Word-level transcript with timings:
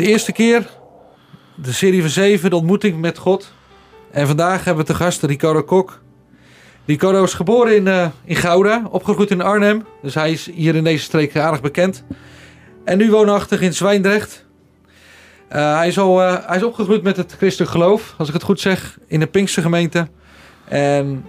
de 0.00 0.06
eerste 0.06 0.32
keer. 0.32 0.70
De 1.54 1.72
serie 1.72 2.00
van 2.00 2.10
7, 2.10 2.50
de 2.50 2.56
ontmoeting 2.56 3.00
met 3.00 3.18
God. 3.18 3.52
En 4.10 4.26
vandaag 4.26 4.64
hebben 4.64 4.84
we 4.84 4.92
te 4.92 4.96
gast 4.96 5.22
Ricardo 5.22 5.62
Kok. 5.62 6.00
Ricardo 6.84 7.22
is 7.22 7.34
geboren 7.34 7.76
in, 7.76 7.88
eh, 7.88 8.06
in 8.24 8.36
Gouda, 8.36 8.82
opgegroeid 8.90 9.30
in 9.30 9.40
Arnhem. 9.40 9.84
Dus 10.02 10.14
hij 10.14 10.32
is 10.32 10.50
hier 10.54 10.74
in 10.74 10.84
deze 10.84 11.02
streek 11.02 11.36
aardig 11.36 11.60
bekend. 11.60 12.04
En 12.84 12.98
nu 12.98 13.10
woonachtig 13.10 13.60
in 13.60 13.74
Zwijndrecht. 13.74 14.46
Eh, 15.48 15.76
hij, 15.76 15.88
is 15.88 15.98
al, 15.98 16.22
eh, 16.22 16.46
hij 16.46 16.56
is 16.56 16.62
opgegroeid 16.62 17.02
met 17.02 17.16
het 17.16 17.34
christelijk 17.36 17.70
geloof, 17.70 18.14
als 18.18 18.28
ik 18.28 18.34
het 18.34 18.42
goed 18.42 18.60
zeg, 18.60 18.98
in 19.06 19.20
de 19.20 19.26
Pinkse 19.26 19.62
gemeente. 19.62 20.08
En, 20.64 21.24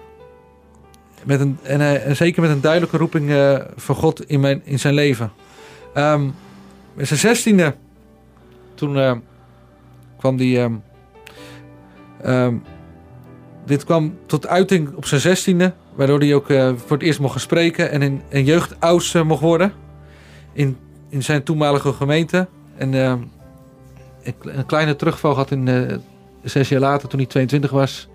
met 1.24 1.40
een, 1.40 1.58
en, 1.64 2.16
zeker 2.16 2.42
met 2.42 2.52
een 2.52 2.62
duidelijke 2.62 2.98
roeping 2.98 3.32
van 3.76 3.96
God 3.96 4.26
in, 4.30 4.40
mijn, 4.40 4.62
in 4.64 4.80
zijn 4.80 4.94
leven. 4.94 5.32
Ehm 5.94 6.30
met 6.94 7.08
zijn 7.08 7.20
zestiende, 7.20 7.76
toen 8.82 8.98
eh, 8.98 9.16
kwam 10.18 10.38
die... 10.38 10.60
ehm, 10.60 10.74
ehm, 12.22 12.56
dit 13.66 13.84
kwam 13.84 14.18
tot 14.26 14.48
uiting 14.48 14.96
op 14.96 15.06
zijn 15.06 15.22
zestiende, 15.22 15.74
waardoor 15.96 16.20
hij 16.20 16.36
ook 16.36 16.50
eh, 16.50 16.72
voor 16.76 16.98
het 16.98 17.06
eerst 17.06 17.20
mocht 17.20 17.42
spreken 17.42 17.92
en 17.92 18.02
in, 18.02 18.22
een 18.30 18.44
jeugdaus 18.44 19.14
eh, 19.14 19.24
mocht 19.24 19.42
worden 19.42 19.74
in, 20.54 20.78
in 21.10 21.24
zijn 21.24 21.44
toenmalige 21.44 21.94
gemeente. 21.94 22.48
En 22.76 22.94
ehm, 22.94 23.20
een, 24.24 24.36
een 24.42 24.66
kleine 24.66 24.96
terugval 24.96 25.36
had 25.36 25.52
in 25.52 25.68
eh, 25.68 25.98
zes 26.44 26.70
jaar 26.70 26.80
later, 26.80 27.10
toen 27.10 27.20
hij 27.20 27.28
22 27.28 27.72
was, 27.72 28.08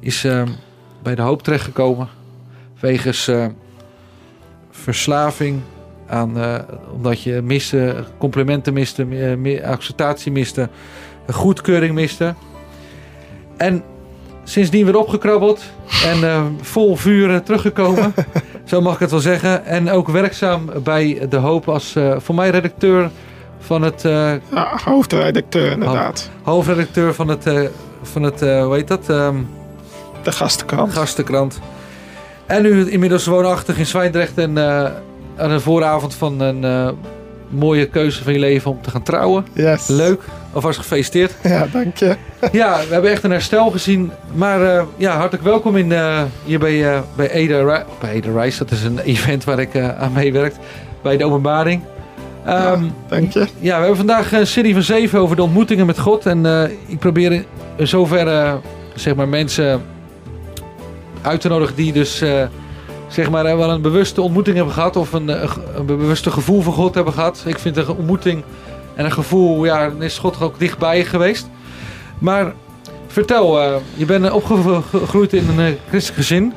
is 0.00 0.24
ehm, 0.24 0.48
bij 1.02 1.14
de 1.14 1.22
hoop 1.22 1.42
terechtgekomen. 1.42 2.08
Wegens 2.80 3.30
verslaving 4.70 5.60
aan, 6.10 6.38
eh, 6.40 6.54
omdat 6.94 7.22
je 7.22 7.40
miste, 7.42 8.04
complimenten 8.18 8.72
miste, 8.72 9.04
meer, 9.04 9.38
meer 9.38 9.64
acceptatie 9.64 10.32
miste, 10.32 10.68
goedkeuring 11.30 11.94
miste. 11.94 12.34
En 13.56 13.82
sindsdien 14.44 14.84
weer 14.84 14.96
opgekrabbeld 14.96 15.62
en 16.04 16.24
eh, 16.24 16.42
vol 16.60 16.96
vuur 16.96 17.30
eh, 17.34 17.36
teruggekomen. 17.36 18.14
zo 18.64 18.80
mag 18.80 18.94
ik 18.94 18.98
het 19.00 19.10
wel 19.10 19.20
zeggen. 19.20 19.64
En 19.64 19.90
ook 19.90 20.08
werkzaam 20.08 20.70
bij 20.84 21.26
De 21.28 21.36
Hoop 21.36 21.68
als 21.68 21.96
eh, 21.96 22.14
voor 22.18 22.34
mij 22.34 22.50
redacteur 22.50 23.10
van 23.58 23.82
het 23.82 24.04
eh, 24.04 24.32
Ja, 24.52 24.78
hoofdredacteur 24.84 25.70
inderdaad. 25.72 26.30
hoofdredacteur 26.42 27.14
van 27.14 27.28
het, 27.28 27.46
eh, 27.46 27.60
van 28.02 28.22
het 28.22 28.42
eh, 28.42 28.64
hoe 28.64 28.74
heet 28.74 28.88
dat? 28.88 29.08
Ehm, 29.10 29.36
De 30.22 30.32
gastenkrant. 30.32 30.92
Gastenkrant. 30.92 31.60
En 32.46 32.62
nu 32.62 32.90
inmiddels 32.90 33.26
woonachtig 33.26 33.78
in 33.78 33.86
Zwijndrecht 33.86 34.38
en 34.38 34.58
eh, 34.58 34.90
aan 35.40 35.50
de 35.50 35.60
vooravond 35.60 36.14
van 36.14 36.40
een 36.40 36.64
eh, 36.64 36.88
mooie 37.48 37.86
keuze 37.86 38.22
van 38.22 38.32
je 38.32 38.38
leven 38.38 38.70
om 38.70 38.82
te 38.82 38.90
gaan 38.90 39.02
trouwen. 39.02 39.46
Yes. 39.52 39.86
Leuk, 39.88 40.22
alvast 40.52 40.78
gefeliciteerd. 40.78 41.34
Ja, 41.42 41.66
dank 41.72 41.96
je. 41.96 42.16
ja, 42.52 42.78
we 42.88 42.92
hebben 42.92 43.10
echt 43.10 43.22
een 43.22 43.30
herstel 43.30 43.70
gezien. 43.70 44.10
Maar 44.34 44.76
eh, 44.76 44.82
ja, 44.96 45.16
hartelijk 45.16 45.44
welkom 45.44 45.76
in, 45.76 45.92
eh, 45.92 46.22
hier 46.44 46.58
bij, 46.58 47.02
bij 47.16 47.30
Ede, 47.30 47.84
bij 48.00 48.10
Ede 48.10 48.40
Rise. 48.40 48.58
Dat 48.58 48.70
is 48.70 48.82
een 48.82 48.98
event 49.14 49.44
waar 49.44 49.58
ik 49.58 49.76
aan 49.76 50.12
meewerkt. 50.12 50.58
Bij 51.02 51.16
de 51.16 51.24
openbaring. 51.24 51.82
Ehm, 52.44 52.84
Dank 53.08 53.32
je. 53.32 53.46
ja, 53.58 53.74
we 53.74 53.78
hebben 53.78 53.96
vandaag 53.96 54.32
een 54.32 54.46
serie 54.46 54.72
van 54.72 54.82
zeven 54.82 55.18
over 55.18 55.36
de 55.36 55.42
ontmoetingen 55.42 55.86
met 55.86 55.98
God. 55.98 56.26
En 56.26 56.70
ik 56.86 56.98
probeer 56.98 57.32
in 57.32 57.44
zoverre 57.78 58.60
zeg 58.94 59.14
maar, 59.14 59.28
mensen 59.28 59.82
uit 61.22 61.40
te 61.40 61.48
nodigen 61.48 61.76
die 61.76 61.92
dus 61.92 62.22
zeg 63.10 63.30
maar, 63.30 63.44
eh, 63.44 63.56
wel 63.56 63.70
een 63.70 63.82
bewuste 63.82 64.22
ontmoeting 64.22 64.56
hebben 64.56 64.74
gehad. 64.74 64.96
Of 64.96 65.12
een, 65.12 65.30
eh, 65.30 65.50
een 65.76 65.86
bewuste 65.86 66.30
gevoel 66.30 66.60
van 66.60 66.72
God 66.72 66.94
hebben 66.94 67.12
gehad. 67.12 67.42
Ik 67.46 67.58
vind 67.58 67.76
een 67.76 67.88
ontmoeting 67.88 68.42
en 68.94 69.04
een 69.04 69.12
gevoel, 69.12 69.64
ja, 69.64 69.88
dan 69.88 70.02
is 70.02 70.18
God 70.18 70.40
ook 70.40 70.58
dichtbij 70.58 70.96
je 70.96 71.04
geweest. 71.04 71.48
Maar 72.18 72.52
vertel, 73.06 73.60
eh, 73.60 73.74
je 73.94 74.04
bent 74.04 74.30
opgegroeid 74.30 75.32
in 75.32 75.48
een 75.48 75.66
eh, 75.66 75.72
christelijk 75.88 76.20
gezin. 76.26 76.52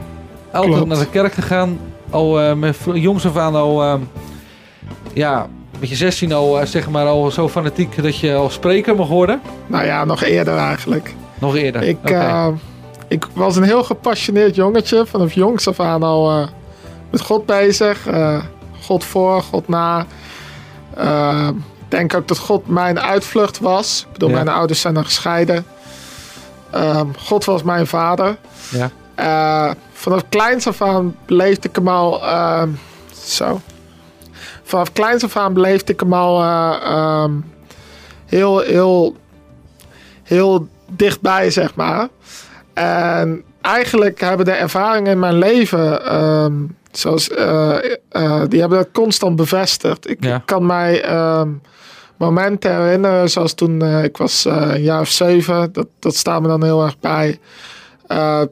Altijd 0.52 0.86
naar 0.86 0.98
de 1.00 1.10
kerk 1.10 1.33
gegaan. 1.33 1.80
Al 2.10 2.42
eh, 2.42 2.54
met 2.54 2.77
jongs 2.94 3.26
af 3.26 3.38
aan 3.38 3.56
al... 3.56 3.83
eh, 3.83 3.95
ja, 5.14 5.48
met 5.80 5.89
je 5.89 5.95
16 5.95 6.33
al, 6.33 6.60
eh, 6.60 6.66
zeg 6.66 6.89
maar, 6.89 7.06
al 7.06 7.32
zo 7.32 7.50
fanatiek 7.50 8.04
dat 8.04 8.17
je 8.20 8.33
al 8.36 8.50
spreker 8.50 8.95
mag 8.95 9.08
worden? 9.08 9.42
Nou 9.67 9.86
ja, 9.86 10.06
nog 10.06 10.23
eerder 10.23 10.58
eigenlijk. 10.58 11.16
Nog 11.39 11.56
eerder? 11.56 11.83
Ik. 11.83 11.98
Ik 13.08 13.27
was 13.33 13.55
een 13.55 13.64
heel 13.64 13.83
gepassioneerd 13.83 14.55
jongetje. 14.55 15.05
Vanaf 15.05 15.33
jongs 15.33 15.67
af 15.67 15.80
aan 15.80 16.03
al 16.03 16.30
eh, 16.31 16.47
met 17.09 17.21
God 17.21 17.45
bezig. 17.45 18.08
Eh, 18.08 18.43
God 18.81 19.03
voor, 19.03 19.41
God 19.41 19.67
na. 19.67 20.05
Eh, 20.95 21.47
ik 21.86 21.99
denk 21.99 22.14
ook 22.14 22.27
dat 22.27 22.37
God 22.37 22.67
mijn 22.67 22.99
uitvlucht 22.99 23.59
was. 23.59 24.02
Ik 24.08 24.14
bedoel, 24.14 24.30
Ja. 24.30 24.36
mijn 24.36 24.49
ouders 24.58 24.81
zijn 24.81 24.93
dan 24.93 25.05
gescheiden. 25.05 25.65
Ehm, 26.71 27.08
God 27.19 27.45
was 27.45 27.64
mijn 27.64 27.87
vader. 27.87 28.37
Ja. 29.15 29.75
Vanaf 29.93 30.23
kleins 30.30 30.67
af 30.67 30.81
aan 30.81 31.15
beleefde 31.25 31.70
ik 31.70 31.75
hem 31.75 31.87
al... 31.87 32.23
ehm, 32.23 32.70
zo. 33.25 33.61
Vanaf 34.64 34.91
kleins 34.93 35.23
af 35.23 35.37
aan 35.37 35.53
beleefde 35.53 35.93
ik 35.93 35.99
hem 35.99 36.14
al 36.14 36.41
eh, 36.41 36.75
ehm, 36.83 37.31
heel, 38.25 38.59
heel, 38.59 39.15
heel 40.23 40.67
dichtbij, 40.91 41.49
zeg 41.49 41.75
maar. 41.75 42.08
En 42.73 43.44
eigenlijk 43.61 44.20
hebben 44.20 44.45
de 44.45 44.52
ervaringen 44.52 45.11
in 45.11 45.20
mijn 45.20 45.38
leven, 45.38 46.06
ehm, 46.06 46.54
zoals, 46.92 47.30
eh, 47.30 47.76
eh, 48.10 48.42
die 48.48 48.60
hebben 48.60 48.78
dat 48.78 48.89
constant 48.92 49.36
bevestigd. 49.36 50.10
Ik, 50.10 50.23
Ja. 50.23 50.42
kan 50.45 50.66
mij 50.66 51.04
ehm, 51.04 51.50
momenten 52.17 52.76
herinneren, 52.83 53.30
zoals 53.30 53.54
toen 53.54 53.82
eh, 53.82 54.04
ik 54.04 54.17
was 54.17 54.45
een 54.45 54.82
jaar 54.82 55.00
of 55.00 55.10
zeven. 55.10 55.73
Dat, 55.73 55.88
dat 56.00 56.16
staat 56.16 56.42
me 56.42 56.48
dan 56.48 56.64
heel 56.64 56.83
erg 56.83 57.00
bij. 57.00 57.39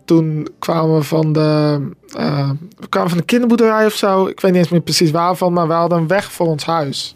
Toen 0.05 0.47
kwamen 0.59 0.95
we 0.95 1.03
van 1.03 1.33
de, 1.33 1.79
eh, 2.17 2.49
we 2.79 2.87
kwamen 2.89 3.09
van 3.09 3.17
de 3.17 3.23
kinderboerderij 3.25 3.85
of 3.85 3.93
zo. 3.93 4.27
Ik 4.27 4.39
weet 4.39 4.51
niet 4.51 4.61
eens 4.61 4.69
meer 4.71 4.81
precies 4.81 5.11
waarvan, 5.11 5.53
maar 5.53 5.67
we 5.67 5.73
hadden 5.73 5.97
een 5.97 6.07
weg 6.07 6.31
voor 6.31 6.47
ons 6.47 6.65
huis. 6.65 7.13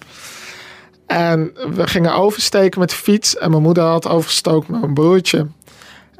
En 1.08 1.52
we 1.76 1.88
gingen 1.88 2.14
oversteken 2.16 2.80
met 2.80 2.90
de 2.90 2.96
fiets. 2.96 3.38
En 3.38 3.50
mijn 3.50 3.62
moeder 3.62 3.84
had 3.84 4.08
overgestoken 4.08 4.72
met 4.72 4.82
mijn 4.82 4.94
broertje. 4.94 5.48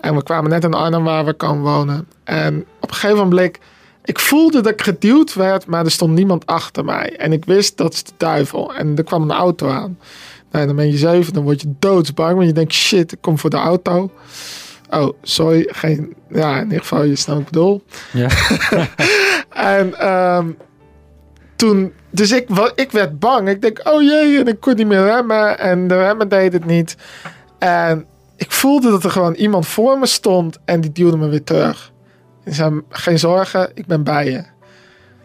En 0.06 0.16
we 0.16 0.24
kwamen 0.24 0.50
net 0.50 0.64
in 0.64 0.74
Arnhem 0.74 1.04
waar 1.04 1.26
we 1.26 1.34
kan 1.34 1.62
wonen. 1.62 2.08
En 2.24 2.66
op 2.80 2.90
een 2.90 2.96
gegeven 2.96 3.18
moment, 3.18 3.58
ik 4.04 4.20
voelde 4.20 4.62
dat 4.62 4.72
ik 4.72 4.82
geduwd 4.82 5.34
werd, 5.34 5.66
maar 5.66 5.86
er 5.86 5.92
stond 5.92 6.14
niemand 6.14 6.46
achter 6.46 6.86
mij. 6.86 7.16
En 7.18 7.32
ik 7.32 7.46
wist 7.46 7.78
dat 7.78 7.94
is 7.94 8.04
de 8.04 8.12
duivel. 8.18 8.74
En 8.74 8.98
er 8.98 9.04
kwam 9.04 9.22
een 9.22 9.32
auto 9.32 9.70
aan. 9.70 10.00
Nou, 10.52 10.66
dan 10.66 10.76
ben 10.76 10.88
je 10.88 10.98
zeven, 10.98 11.34
dan 11.34 11.44
word 11.44 11.62
je 11.62 11.74
doodsbang. 11.80 12.36
Want 12.36 12.48
je 12.48 12.54
denkt, 12.54 12.74
shit, 12.74 13.12
ik 13.12 13.18
kom 13.22 13.40
voor 13.40 13.50
de 13.50 13.58
auto. 13.58 14.12
Oh, 14.90 15.10
sorry, 15.22 15.68
geen... 15.72 16.16
Ja, 16.30 16.58
in 16.58 16.64
ieder 16.64 16.80
geval, 16.80 17.04
je 17.04 17.16
snapt 17.16 17.38
wat 17.38 17.48
ik 17.48 17.52
bedoel. 17.52 17.84
Ja. 18.12 18.30
En 19.76 20.00
ehm, 20.00 20.48
toen... 21.56 21.94
Dus 22.10 22.32
ik, 22.32 22.50
ik 22.76 22.92
werd 22.92 23.20
bang. 23.20 23.50
Ik 23.50 23.62
denk, 23.62 23.82
oh 23.84 24.02
jee, 24.02 24.40
en 24.40 24.48
ik 24.48 24.60
kon 24.60 24.76
niet 24.76 24.88
meer 24.88 25.06
remmen. 25.06 25.60
En 25.60 25.88
de 25.88 25.98
remmen 25.98 26.30
deed 26.30 26.54
het 26.54 26.66
niet. 26.66 26.96
En 27.60 28.06
ik 28.36 28.52
voelde 28.52 28.90
dat 28.90 29.04
er 29.04 29.12
gewoon 29.12 29.34
iemand 29.34 29.68
voor 29.68 30.00
me 30.00 30.06
stond. 30.06 30.60
En 30.66 30.82
die 30.82 30.92
duwde 30.92 31.18
me 31.18 31.28
weer 31.28 31.44
terug. 31.44 31.92
En 32.44 32.54
zei, 32.54 32.82
geen 32.90 33.20
zorgen, 33.20 33.72
ik 33.74 33.86
ben 33.86 34.04
bij 34.04 34.32
je. 34.32 34.44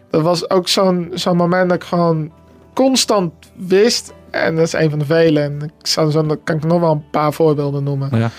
Dat 0.09 0.21
was 0.21 0.49
ook 0.49 0.67
zo'n 0.67 1.11
zo'n 1.13 1.37
moment 1.37 1.69
dat 1.69 1.81
ik 1.81 1.87
gewoon 1.87 2.31
constant 2.73 3.33
wist. 3.55 4.13
En 4.29 4.55
dat 4.55 4.65
is 4.65 4.73
een 4.73 4.89
van 4.89 4.99
de 4.99 5.05
vele. 5.05 5.39
En 5.39 5.61
ik 5.61 5.87
zou 5.87 6.11
zo, 6.11 6.25
dan 6.25 6.43
kan 6.43 6.55
ik 6.55 6.63
nog 6.63 6.79
wel 6.79 6.91
een 6.91 7.09
paar 7.09 7.33
voorbeelden 7.33 7.83
noemen 7.83 8.09
Ja. 8.17 8.29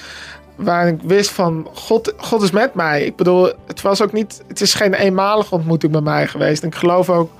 waar 0.56 0.88
ik 0.88 1.00
wist 1.02 1.30
van 1.30 1.68
God, 1.74 2.12
God 2.16 2.42
is 2.42 2.50
met 2.50 2.74
mij. 2.74 3.04
Ik 3.04 3.16
bedoel, 3.16 3.52
het 3.66 3.80
was 3.82 4.02
ook 4.02 4.12
niet, 4.12 4.42
het 4.48 4.60
is 4.60 4.74
geen 4.74 4.94
eenmalige 4.94 5.54
ontmoeting 5.54 5.92
bij 5.92 6.00
mij 6.00 6.26
geweest. 6.26 6.62
En 6.62 6.68
ik 6.68 6.74
geloof 6.74 7.10
ook, 7.10 7.30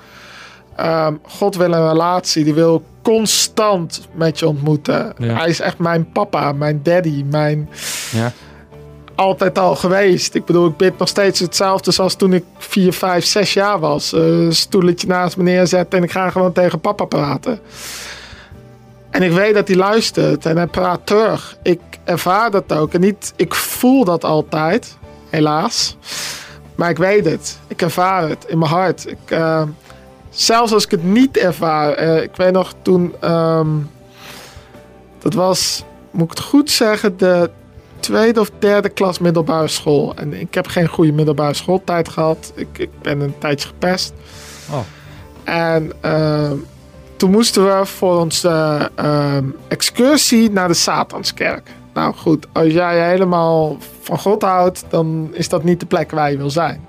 ehm, 0.76 1.14
God 1.22 1.56
wil 1.56 1.72
een 1.72 1.88
relatie, 1.88 2.44
die 2.44 2.54
wil 2.54 2.82
constant 3.02 4.08
met 4.14 4.38
je 4.38 4.46
ontmoeten. 4.48 5.12
Ja. 5.18 5.34
Hij 5.34 5.48
is 5.48 5.60
echt 5.60 5.78
mijn 5.78 6.12
papa, 6.12 6.52
mijn 6.52 6.80
daddy, 6.82 7.24
mijn 7.30 7.68
Ja. 8.12 8.32
altijd 9.14 9.58
al 9.58 9.76
geweest. 9.76 10.34
Ik 10.34 10.44
bedoel, 10.44 10.66
ik 10.68 10.76
bid 10.76 10.98
nog 10.98 11.08
steeds 11.08 11.40
hetzelfde 11.40 11.90
zoals 11.90 12.14
toen 12.14 12.32
ik 12.32 12.44
4, 12.58 12.92
5, 12.92 13.24
6 13.24 13.52
jaar 13.52 13.78
was. 13.78 14.12
Eh, 14.12 14.20
Een 14.20 14.54
stoeletje 14.54 15.06
naast 15.06 15.36
me 15.36 15.42
neerzetten 15.42 15.98
en 15.98 16.04
ik 16.04 16.10
ga 16.10 16.30
gewoon 16.30 16.52
tegen 16.52 16.80
papa 16.80 17.04
praten. 17.04 17.60
En 19.10 19.22
ik 19.22 19.32
weet 19.32 19.54
dat 19.54 19.68
hij 19.68 19.76
luistert 19.76 20.46
en 20.46 20.56
hij 20.56 20.66
praat 20.66 21.00
terug. 21.06 21.56
Ik 21.62 21.80
ervaar 22.04 22.50
dat 22.50 22.72
ook. 22.72 22.92
En 22.94 23.00
niet, 23.00 23.32
ik 23.36 23.54
voel 23.54 24.04
dat 24.04 24.24
altijd, 24.24 24.96
helaas. 25.30 25.96
Maar 26.74 26.90
ik 26.90 26.96
weet 26.98 27.24
het. 27.24 27.58
Ik 27.66 27.82
ervaar 27.82 28.28
het 28.28 28.44
in 28.48 28.58
mijn 28.58 28.70
hart. 28.70 29.06
Ik, 29.08 29.18
eh, 29.30 29.62
zelfs 30.32 30.72
als 30.72 30.84
ik 30.84 30.90
het 30.90 31.04
niet 31.04 31.36
ervaar. 31.36 31.92
eh, 31.92 32.22
ik 32.22 32.36
weet 32.36 32.52
nog 32.52 32.74
toen. 32.82 33.14
ehm, 33.20 33.68
dat 35.18 35.34
was, 35.34 35.84
moet 36.10 36.22
ik 36.24 36.30
het 36.30 36.40
goed 36.40 36.70
zeggen, 36.70 37.16
de 37.16 37.50
tweede 38.00 38.40
of 38.40 38.50
derde 38.58 38.88
klas 38.88 39.18
middelbare 39.18 39.68
school. 39.68 40.14
En 40.14 40.40
ik 40.40 40.54
heb 40.54 40.66
geen 40.66 40.88
goede 40.88 41.12
middelbare 41.12 41.54
schooltijd 41.54 42.08
gehad. 42.08 42.52
Ik, 42.54 42.68
ik 42.78 42.90
ben 43.02 43.20
een 43.20 43.34
tijdje 43.38 43.68
gepest. 43.68 44.12
Oh. 44.70 44.78
En 45.44 45.92
ehm, 46.00 46.56
toen 47.16 47.30
moesten 47.30 47.64
we 47.64 47.86
voor 47.86 48.18
onze 48.18 48.90
ehm, 48.94 49.44
excursie 49.68 50.50
naar 50.50 50.68
de 50.68 50.74
Satanskerk. 50.74 51.70
Nou 51.94 52.14
goed, 52.14 52.46
als 52.52 52.72
jij 52.72 53.08
helemaal 53.08 53.76
van 54.00 54.18
God 54.18 54.42
houdt, 54.42 54.84
dan 54.88 55.30
is 55.32 55.48
dat 55.48 55.64
niet 55.64 55.80
de 55.80 55.86
plek 55.86 56.10
waar 56.10 56.30
je 56.30 56.36
wil 56.36 56.50
zijn. 56.50 56.86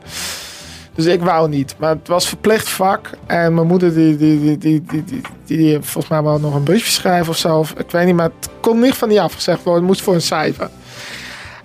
Dus 0.95 1.05
ik 1.05 1.21
wou 1.21 1.49
niet. 1.49 1.75
Maar 1.77 1.89
het 1.89 2.07
was 2.07 2.27
verplicht 2.27 2.69
vak. 2.69 3.09
En 3.25 3.53
mijn 3.53 3.67
moeder, 3.67 3.93
die, 3.93 4.17
die, 4.17 4.57
die, 4.57 4.83
die, 4.83 5.21
die, 5.45 5.73
volgens 5.81 6.07
mij 6.07 6.23
wel 6.23 6.39
nog 6.39 6.55
een 6.55 6.63
briefje 6.63 6.91
schrijven 6.91 7.29
of 7.29 7.37
zo. 7.37 7.57
Of, 7.57 7.71
ik 7.71 7.91
weet 7.91 8.05
niet, 8.05 8.15
maar 8.15 8.31
het 8.39 8.49
kon 8.59 8.79
niet 8.79 8.93
van 8.93 9.09
die 9.09 9.21
afgezegd 9.21 9.63
worden. 9.63 9.81
Het 9.81 9.91
moest 9.91 10.01
voor 10.01 10.13
een 10.13 10.21
cijfer. 10.21 10.69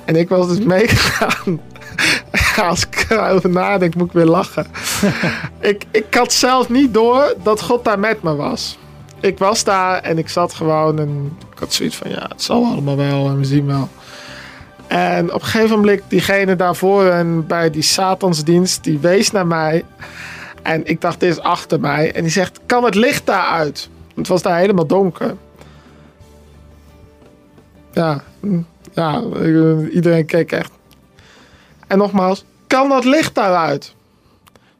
En 0.04 0.16
ik 0.16 0.28
was 0.28 0.48
dus 0.48 0.58
meegegaan. 0.74 1.60
Als 2.56 2.86
ik 2.86 3.06
erover 3.08 3.50
nadenk, 3.50 3.94
moet 3.94 4.06
ik 4.06 4.12
weer 4.12 4.24
lachen. 4.24 4.66
ik, 5.60 5.84
ik 5.90 6.14
had 6.14 6.32
zelf 6.32 6.68
niet 6.68 6.94
door 6.94 7.34
dat 7.42 7.62
God 7.62 7.84
daar 7.84 7.98
met 7.98 8.22
me 8.22 8.34
was. 8.34 8.78
Ik 9.20 9.38
was 9.38 9.64
daar 9.64 10.02
en 10.02 10.18
ik 10.18 10.28
zat 10.28 10.54
gewoon 10.54 10.98
en 10.98 11.36
ik 11.52 11.58
had 11.58 11.72
zoiets 11.72 11.96
van, 11.96 12.10
ja, 12.10 12.26
het 12.28 12.42
zal 12.42 12.64
allemaal 12.64 12.96
wel 12.96 13.28
en 13.28 13.38
we 13.38 13.44
zien 13.44 13.66
wel. 13.66 13.88
En 14.88 15.32
op 15.34 15.40
een 15.40 15.46
gegeven 15.46 15.76
moment, 15.76 16.02
diegene 16.08 16.56
daarvoor 16.56 17.06
en 17.06 17.46
bij 17.46 17.70
die 17.70 17.82
Satansdienst, 17.82 18.84
die 18.84 18.98
wees 18.98 19.30
naar 19.30 19.46
mij. 19.46 19.84
En 20.62 20.86
ik 20.86 21.00
dacht, 21.00 21.20
dit 21.20 21.30
is 21.30 21.40
achter 21.40 21.80
mij. 21.80 22.12
En 22.12 22.22
die 22.22 22.32
zegt, 22.32 22.60
kan 22.66 22.84
het 22.84 22.94
licht 22.94 23.26
daaruit? 23.26 23.88
Het 24.14 24.28
was 24.28 24.42
daar 24.42 24.58
helemaal 24.58 24.86
donker. 24.86 25.36
Ja, 27.92 28.22
ja, 28.92 29.22
iedereen 29.92 30.26
keek 30.26 30.52
echt. 30.52 30.70
En 31.86 31.98
nogmaals, 31.98 32.44
kan 32.66 32.88
dat 32.88 33.04
licht 33.04 33.34
daaruit? 33.34 33.94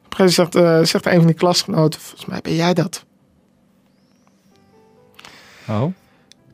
Op 0.05 0.19
een 0.19 0.27
gegeven 0.27 0.43
moment 0.43 0.53
zegt, 0.53 0.81
uh, 0.81 0.85
zegt 0.85 1.05
een 1.05 1.17
van 1.17 1.25
die 1.25 1.35
klasgenoten, 1.35 1.99
volgens 1.99 2.25
mij 2.25 2.39
ben 2.41 2.55
jij 2.55 2.73
dat. 2.73 3.05
Oh. 5.67 5.93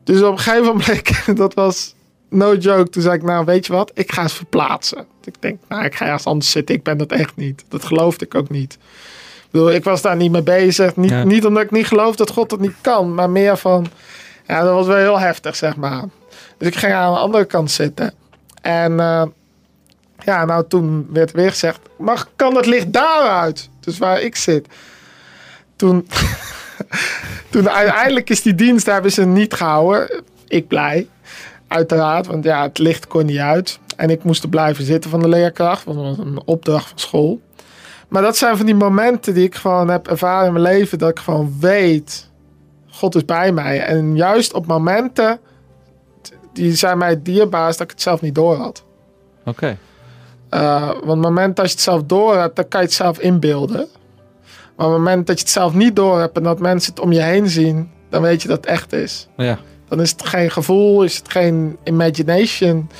Dus 0.04 0.22
op 0.22 0.32
een 0.32 0.38
gegeven 0.38 0.66
moment, 0.66 1.02
dat 1.42 1.54
was 1.54 1.95
no 2.28 2.54
joke. 2.54 2.90
Toen 2.90 3.02
zei 3.02 3.14
ik, 3.14 3.22
nou 3.22 3.44
weet 3.44 3.66
je 3.66 3.72
wat, 3.72 3.90
ik 3.94 4.12
ga 4.12 4.22
eens 4.22 4.32
verplaatsen. 4.32 5.06
Ik 5.24 5.34
denk, 5.40 5.58
nou 5.68 5.84
ik 5.84 5.94
ga 5.94 6.04
ergens 6.04 6.24
anders 6.24 6.50
zitten. 6.50 6.74
Ik 6.74 6.82
ben 6.82 6.98
dat 6.98 7.12
echt 7.12 7.36
niet. 7.36 7.64
Dat 7.68 7.84
geloofde 7.84 8.24
ik 8.24 8.34
ook 8.34 8.50
niet. 8.50 8.72
Ik, 8.72 9.50
bedoel, 9.50 9.72
ik 9.72 9.84
was 9.84 10.02
daar 10.02 10.16
niet 10.16 10.30
mee 10.30 10.42
bezig. 10.42 10.96
Niet, 10.96 11.24
niet 11.24 11.46
omdat 11.46 11.62
ik 11.62 11.70
niet 11.70 11.86
geloof 11.86 12.16
dat 12.16 12.30
God 12.30 12.50
dat 12.50 12.60
niet 12.60 12.74
kan. 12.80 13.14
Maar 13.14 13.30
meer 13.30 13.56
van, 13.56 13.86
ja 14.46 14.62
dat 14.62 14.74
was 14.74 14.86
wel 14.86 14.96
heel 14.96 15.18
heftig 15.18 15.56
zeg 15.56 15.76
maar. 15.76 16.04
Dus 16.58 16.68
ik 16.68 16.76
ging 16.76 16.92
aan 16.92 17.12
de 17.12 17.18
andere 17.18 17.44
kant 17.44 17.70
zitten. 17.70 18.14
En 18.62 18.92
uh, 18.92 19.22
ja, 20.24 20.44
nou 20.44 20.64
toen 20.68 21.06
werd 21.10 21.32
weer 21.32 21.50
gezegd, 21.50 21.78
mag 21.98 22.28
kan 22.36 22.56
het 22.56 22.66
licht 22.66 22.92
daaruit? 22.92 23.68
Dus 23.80 23.98
waar 23.98 24.20
ik 24.20 24.36
zit. 24.36 24.66
Toen, 25.76 26.08
toen 27.50 27.70
uiteindelijk 27.70 28.30
is 28.30 28.42
die 28.42 28.54
dienst, 28.54 28.84
daar 28.84 28.94
hebben 28.94 29.12
ze 29.12 29.24
niet 29.24 29.54
gehouden. 29.54 30.22
Ik 30.46 30.68
blij. 30.68 31.08
Uiteraard, 31.68 32.26
want 32.26 32.44
ja, 32.44 32.62
het 32.62 32.78
licht 32.78 33.06
kon 33.06 33.26
niet 33.26 33.38
uit. 33.38 33.78
En 33.96 34.10
ik 34.10 34.24
moest 34.24 34.42
er 34.42 34.48
blijven 34.48 34.84
zitten 34.84 35.10
van 35.10 35.20
de 35.20 35.28
leerkracht, 35.28 35.84
want 35.84 35.98
dat 35.98 36.06
was 36.06 36.26
een 36.26 36.42
opdracht 36.44 36.88
van 36.88 36.98
school. 36.98 37.40
Maar 38.08 38.22
dat 38.22 38.36
zijn 38.36 38.56
van 38.56 38.66
die 38.66 38.74
momenten 38.74 39.34
die 39.34 39.44
ik 39.44 39.54
gewoon 39.54 39.88
heb 39.88 40.08
ervaren 40.08 40.46
in 40.46 40.52
mijn 40.52 40.64
leven, 40.64 40.98
dat 40.98 41.10
ik 41.10 41.18
gewoon 41.18 41.56
weet, 41.60 42.30
God 42.90 43.14
is 43.14 43.24
bij 43.24 43.52
mij. 43.52 43.80
En 43.80 44.16
juist 44.16 44.52
op 44.52 44.66
momenten, 44.66 45.38
die 46.52 46.74
zijn 46.74 46.98
mij 46.98 47.22
dierbaar, 47.22 47.70
dat 47.70 47.80
ik 47.80 47.90
het 47.90 48.02
zelf 48.02 48.20
niet 48.20 48.34
door 48.34 48.56
had. 48.56 48.84
Oké. 49.44 49.76
Uh, 50.50 50.86
want 50.86 51.06
het 51.06 51.16
moment 51.20 51.56
dat 51.56 51.66
je 51.66 51.72
het 51.72 51.80
zelf 51.80 52.02
door 52.02 52.36
hebt, 52.36 52.56
dan 52.56 52.68
kan 52.68 52.80
je 52.80 52.86
het 52.86 52.94
zelf 52.94 53.18
inbeelden. 53.18 53.86
Maar 54.76 54.86
op 54.86 54.92
het 54.92 55.02
moment 55.02 55.26
dat 55.26 55.36
je 55.38 55.42
het 55.42 55.52
zelf 55.52 55.74
niet 55.74 55.96
door 55.96 56.20
hebt 56.20 56.36
en 56.36 56.42
dat 56.42 56.58
mensen 56.58 56.90
het 56.90 57.00
om 57.02 57.12
je 57.12 57.22
heen 57.22 57.48
zien, 57.48 57.90
dan 58.08 58.22
weet 58.22 58.42
je 58.42 58.48
dat 58.48 58.56
het 58.56 58.66
echt 58.66 58.92
is. 58.92 59.28
Ja. 59.36 59.58
Dan 59.88 60.00
is 60.00 60.10
het 60.10 60.26
geen 60.26 60.50
gevoel, 60.50 61.02
is 61.02 61.16
het 61.16 61.30
geen 61.30 61.76
imagination. 61.84 62.90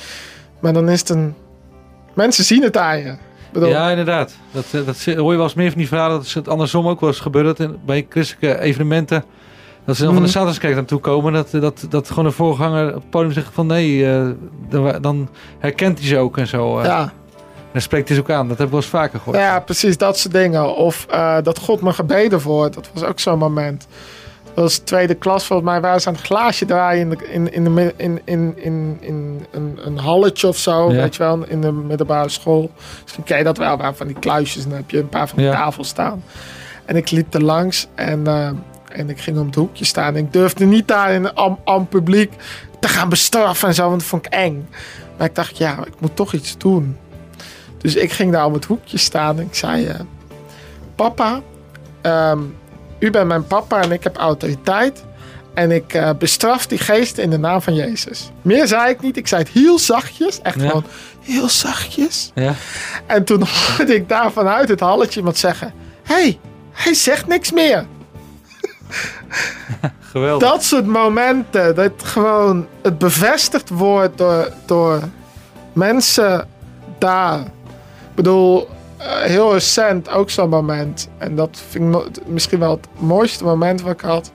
Maar 0.59 0.73
dan 0.73 0.89
is 0.89 0.99
het 0.99 1.09
een... 1.09 1.35
Mensen 2.13 2.43
zien 2.43 2.63
het 2.63 2.77
aan 2.77 2.97
je. 2.97 3.15
Bedoel... 3.51 3.69
Ja, 3.69 3.89
inderdaad. 3.89 4.33
Dat, 4.51 4.65
eh, 4.71 4.85
dat 4.85 5.03
hoor 5.03 5.31
je 5.31 5.37
wel 5.37 5.43
eens 5.43 5.53
meer 5.53 5.69
van 5.69 5.77
die 5.77 5.87
verhalen. 5.87 6.17
Dat 6.17 6.31
het 6.31 6.47
andersom 6.47 6.87
ook 6.87 6.99
wel 6.99 7.09
eens 7.09 7.19
gebeurt. 7.19 7.57
Dat 7.57 7.85
bij 7.85 8.05
christelijke 8.09 8.59
evenementen... 8.59 9.23
Dat 9.85 9.95
ze 9.95 10.03
dan 10.03 10.13
van 10.13 10.21
de 10.21 10.29
mhm. 10.29 10.37
Satanskerk 10.37 10.75
naartoe 10.75 10.99
komen. 10.99 11.33
Dat, 11.33 11.51
dat, 11.51 11.85
dat 11.89 12.07
gewoon 12.09 12.25
een 12.25 12.31
voorganger 12.31 12.87
op 12.87 13.01
het 13.01 13.09
podium 13.09 13.31
zegt 13.31 13.53
van... 13.53 13.67
Nee, 13.67 13.97
uh, 13.97 14.29
dan, 14.69 15.01
dan, 15.01 15.29
herkent 15.59 15.99
hij 15.99 16.07
ze 16.07 16.17
ook 16.17 16.37
en 16.37 16.47
zo. 16.47 16.79
Uh. 16.79 16.85
Ja. 16.85 17.11
En 17.71 17.81
spreekt 17.81 18.07
hij 18.07 18.17
ze 18.17 18.23
ook 18.23 18.29
aan. 18.29 18.47
Dat 18.47 18.57
heb 18.57 18.65
ik 18.65 18.73
wel 18.73 18.81
eens 18.81 18.89
vaker 18.89 19.19
gehoord. 19.19 19.37
Ja, 19.37 19.59
precies. 19.59 19.97
Dat 19.97 20.17
soort 20.17 20.33
dingen. 20.33 20.75
Of 20.75 21.05
uh, 21.11 21.37
dat 21.43 21.59
God 21.59 21.81
me 21.81 21.93
gebeden 21.93 22.41
voor. 22.41 22.71
Dat 22.71 22.89
was 22.93 23.03
ook 23.03 23.19
zo'n 23.19 23.37
moment. 23.37 23.87
Was 24.63 24.77
tweede 24.77 25.15
klas 25.15 25.45
volgens 25.45 25.69
mij. 25.69 25.81
Waar 25.81 26.01
ze 26.01 26.07
aan 26.07 26.13
het 26.13 26.23
glaasje 26.23 26.65
draaien 26.65 27.01
in, 27.01 27.09
de, 27.09 27.27
in, 27.31 27.53
in, 27.53 27.63
de, 27.63 27.93
in, 27.97 28.21
in, 28.25 28.53
in, 28.55 28.97
in 28.99 29.45
een, 29.51 29.79
een 29.85 29.97
halletje 29.97 30.47
of 30.47 30.57
zo. 30.57 30.87
Weet 30.87 31.15
je 31.15 31.23
wel, 31.23 31.45
in 31.47 31.61
de 31.61 31.71
middelbare 31.71 32.29
school. 32.29 32.71
Misschien 33.01 33.23
ken 33.23 33.37
je 33.37 33.43
dat 33.43 33.57
wel, 33.57 33.77
waar 33.77 33.95
van 33.95 34.07
die 34.07 34.19
kluisjes. 34.19 34.63
En 34.63 34.69
dan 34.69 34.77
heb 34.77 34.89
je 34.89 34.99
een 34.99 35.09
paar 35.09 35.27
van 35.27 35.37
die 35.37 35.47
ja. 35.47 35.53
tafels 35.53 35.87
staan. 35.87 36.23
En 36.85 36.95
ik 36.95 37.11
liep 37.11 37.33
er 37.33 37.43
langs 37.43 37.87
en, 37.95 38.19
uh, 38.27 38.49
en 38.91 39.09
ik 39.09 39.19
ging 39.19 39.37
om 39.37 39.45
het 39.45 39.55
hoekje 39.55 39.85
staan. 39.85 40.15
En 40.15 40.25
ik 40.25 40.33
durfde 40.33 40.65
niet 40.65 40.87
daar 40.87 41.11
in 41.11 41.33
am, 41.33 41.59
am 41.63 41.87
publiek 41.87 42.33
te 42.79 42.87
gaan 42.87 43.09
bestraffen 43.09 43.67
en 43.67 43.73
zo, 43.73 43.87
want 43.87 43.99
dat 43.99 44.09
vond 44.09 44.25
ik 44.25 44.31
eng. 44.31 44.67
Maar 45.17 45.27
ik 45.27 45.35
dacht, 45.35 45.57
ja, 45.57 45.77
ik 45.85 45.99
moet 45.99 46.15
toch 46.15 46.33
iets 46.33 46.57
doen. 46.57 46.97
Dus 47.77 47.95
ik 47.95 48.11
ging 48.11 48.31
daar 48.31 48.45
om 48.45 48.53
het 48.53 48.65
hoekje 48.65 48.97
staan 48.97 49.37
en 49.37 49.45
ik 49.45 49.55
zei: 49.55 49.87
uh, 49.87 49.93
Papa, 50.95 51.41
um, 52.01 52.55
u 52.99 53.11
bent 53.11 53.27
mijn 53.27 53.47
papa 53.47 53.81
en 53.81 53.91
ik 53.91 54.03
heb 54.03 54.17
autoriteit. 54.17 55.03
En 55.53 55.71
ik 55.71 55.93
uh, 55.93 56.09
bestraf 56.19 56.67
die 56.67 56.77
geest 56.77 57.17
in 57.17 57.29
de 57.29 57.37
naam 57.37 57.61
van 57.61 57.75
Jezus. 57.75 58.31
Meer 58.41 58.67
zei 58.67 58.89
ik 58.89 59.01
niet. 59.01 59.17
Ik 59.17 59.27
zei 59.27 59.41
het 59.43 59.51
heel 59.51 59.79
zachtjes. 59.79 60.41
Echt 60.41 60.61
ja. 60.61 60.67
gewoon 60.67 60.85
heel 61.21 61.49
zachtjes. 61.49 62.31
Ja. 62.35 62.53
En 63.05 63.23
toen 63.23 63.43
hoorde 63.53 63.95
ik 63.95 64.09
daar 64.09 64.31
vanuit 64.31 64.69
het 64.69 64.79
halletje 64.79 65.17
iemand 65.17 65.37
zeggen... 65.37 65.73
Hé, 66.03 66.13
hey, 66.13 66.39
hij 66.71 66.93
zegt 66.93 67.27
niks 67.27 67.51
meer. 67.51 67.85
Geweldig. 70.11 70.49
Dat 70.49 70.63
soort 70.63 70.85
momenten. 70.85 71.75
Dat 71.75 71.91
gewoon 72.03 72.67
het 72.81 72.97
bevestigd 72.97 73.69
wordt 73.69 74.17
door, 74.17 74.51
door 74.65 75.01
mensen 75.73 76.47
daar. 76.97 77.39
Ik 77.39 78.15
bedoel, 78.15 78.69
uh, 78.99 79.05
heel 79.17 79.53
recent 79.53 80.09
ook 80.09 80.29
zo'n 80.29 80.49
moment. 80.49 81.07
En 81.17 81.35
dat 81.35 81.61
vind 81.69 81.95
ik 81.95 82.27
misschien 82.27 82.59
wel 82.59 82.71
het 82.71 82.87
mooiste 82.97 83.43
moment 83.43 83.81
wat 83.81 83.93
ik 83.93 84.01
had. 84.01 84.31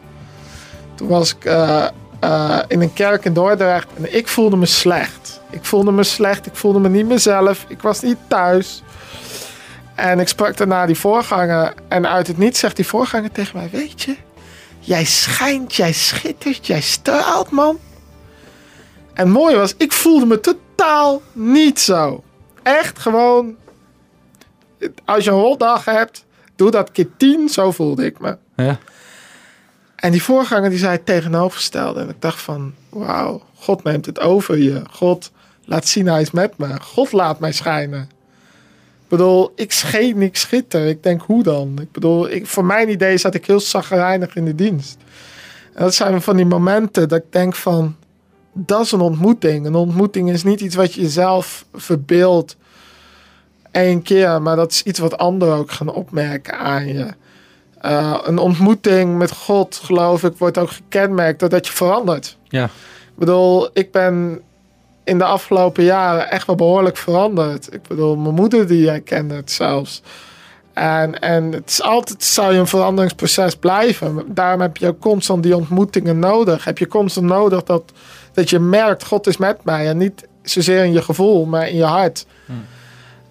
Toen 0.94 1.08
was 1.08 1.34
ik 1.34 1.44
uh, 1.44 1.86
uh, 2.24 2.58
in 2.68 2.80
een 2.80 2.92
kerk 2.92 3.24
in 3.24 3.32
Dordrecht 3.32 3.88
en 3.96 4.16
ik 4.16 4.28
voelde 4.28 4.56
me 4.56 4.66
slecht. 4.66 5.40
Ik 5.50 5.64
voelde 5.64 5.92
me 5.92 6.02
slecht, 6.02 6.46
ik 6.46 6.56
voelde 6.56 6.78
me 6.78 6.88
niet 6.88 7.06
mezelf, 7.06 7.64
ik 7.69 7.82
was 7.82 8.00
niet 8.00 8.16
thuis. 8.26 8.82
En 9.94 10.20
ik 10.20 10.28
sprak 10.28 10.56
daarna 10.56 10.86
die 10.86 10.98
voorganger 10.98 11.74
en 11.88 12.08
uit 12.08 12.26
het 12.26 12.38
niets 12.38 12.58
zegt 12.58 12.76
die 12.76 12.86
voorganger 12.86 13.32
tegen 13.32 13.56
mij: 13.58 13.69
Weet 13.72 14.02
je, 14.02 14.16
jij 14.78 15.04
schijnt, 15.04 15.74
jij 15.74 15.92
schittert, 15.92 16.66
jij 16.66 16.81
straalt, 16.81 17.50
man. 17.50 17.78
En 19.14 19.31
mooi 19.31 19.56
was, 19.56 19.74
ik 19.76 19.92
voelde 19.92 20.26
me 20.26 20.40
totaal 20.40 21.22
niet 21.32 21.81
zo. 21.81 22.22
Echt 22.62 22.98
gewoon 22.98 23.56
als 25.05 25.24
je 25.24 25.31
een 25.31 25.36
rotdag 25.36 25.84
hebt, 25.84 26.24
doe 26.56 26.70
dat 26.70 26.93
keer 26.93 27.08
tien. 27.17 27.48
Zo 27.48 27.70
voelde 27.70 28.05
ik 28.05 28.20
me. 28.20 28.36
Ja. 28.56 28.79
En 29.96 30.12
die 30.12 30.22
voorganger 30.22 30.70
die 30.70 30.79
zei 30.79 30.93
het 30.93 31.06
tegenovergestelde. 31.06 32.01
En 32.01 32.08
ik 32.08 32.20
dacht 32.20 32.41
van, 32.41 32.74
wauw, 32.89 33.43
God 33.55 33.82
neemt 33.82 34.06
het 34.06 34.20
over 34.20 34.58
je. 34.58 34.82
God 34.91 35.31
laat 35.65 35.86
zien, 35.86 36.06
hij 36.06 36.20
is 36.20 36.31
met 36.31 36.58
me. 36.58 36.81
God 36.81 37.12
laat 37.12 37.39
mij 37.39 37.53
schijnen. 37.53 38.03
Ik 38.03 39.19
bedoel, 39.19 39.53
ik 39.56 39.72
scheen, 39.72 40.22
ik 40.22 40.36
schitter. 40.36 40.86
Ik 40.86 41.03
denk, 41.03 41.22
hoe 41.22 41.43
dan? 41.43 41.79
Ik 41.81 41.93
bedoel, 41.93 42.31
ik, 42.31 42.46
voor 42.46 42.65
mijn 42.65 42.91
idee 42.91 43.17
zat 43.17 43.34
ik 43.34 43.46
heel 43.46 43.60
zagrijnig 43.60 44.36
in 44.36 44.44
de 44.44 44.55
dienst. 44.55 44.96
En 45.74 45.82
dat 45.84 45.94
zijn 45.94 46.22
van 46.22 46.36
die 46.36 46.46
momenten 46.46 47.08
dat 47.08 47.19
ik 47.19 47.32
denk 47.32 47.55
van, 47.55 47.96
dat 48.53 48.81
is 48.81 48.93
een 48.93 49.01
ontmoeting. 49.01 49.67
Een 49.67 49.74
ontmoeting 49.74 50.31
is 50.31 50.43
niet 50.43 50.60
iets 50.60 50.74
wat 50.74 50.94
je 50.94 51.08
zelf 51.08 51.65
verbeeldt 51.72 52.56
één 53.72 54.02
keer, 54.02 54.43
maar 54.43 54.56
dat 54.56 54.72
is 54.72 54.82
iets 54.82 54.98
wat 54.98 55.19
anderen 55.19 55.55
ook 55.55 55.70
gaan 55.70 55.93
opmerken 55.93 56.58
aan 56.58 56.86
je. 56.86 57.06
Uh, 57.82 58.19
een 58.22 58.38
ontmoeting 58.38 59.19
met 59.19 59.32
God, 59.32 59.81
geloof 59.84 60.24
ik, 60.24 60.36
wordt 60.38 60.58
ook 60.58 60.70
gekenmerkt 60.70 61.41
doordat 61.41 61.67
je 61.67 61.72
verandert. 61.72 62.36
Ja. 62.48 62.64
Ik 62.64 63.19
bedoel, 63.19 63.70
ik 63.72 63.93
ben 63.93 64.41
in 65.05 65.19
de 65.19 65.24
afgelopen 65.24 65.84
jaren 65.84 66.31
echt 66.31 66.46
wel 66.46 66.56
behoorlijk 66.56 66.96
veranderd. 66.96 67.74
Ik 67.74 67.82
bedoel, 67.82 68.17
mijn 68.17 68.34
moeder 68.34 68.67
die 68.67 68.88
herkende 68.88 69.34
het 69.34 69.50
zelfs. 69.50 70.02
En, 70.72 71.20
en 71.20 71.52
het 71.52 71.70
is 71.70 71.82
altijd, 71.82 72.24
zou 72.24 72.52
je 72.52 72.58
een 72.58 72.67
veranderingsproces 72.67 73.56
blijven. 73.56 74.24
Daarom 74.26 74.60
heb 74.60 74.76
je 74.76 74.86
ook 74.86 75.00
constant 75.00 75.43
die 75.43 75.56
ontmoetingen 75.56 76.19
nodig. 76.19 76.64
Heb 76.64 76.79
je 76.79 76.86
constant 76.86 77.26
nodig 77.26 77.62
dat, 77.62 77.93
dat 78.32 78.50
je 78.50 78.58
merkt, 78.58 79.05
God 79.05 79.26
is 79.26 79.36
met 79.36 79.64
mij. 79.64 79.88
En 79.88 79.96
niet 79.96 80.29
zozeer 80.43 80.84
in 80.84 80.93
je 80.93 81.02
gevoel, 81.02 81.44
maar 81.44 81.69
in 81.69 81.76
je 81.76 81.84
hart. 81.84 82.26
Hmm. 82.46 82.64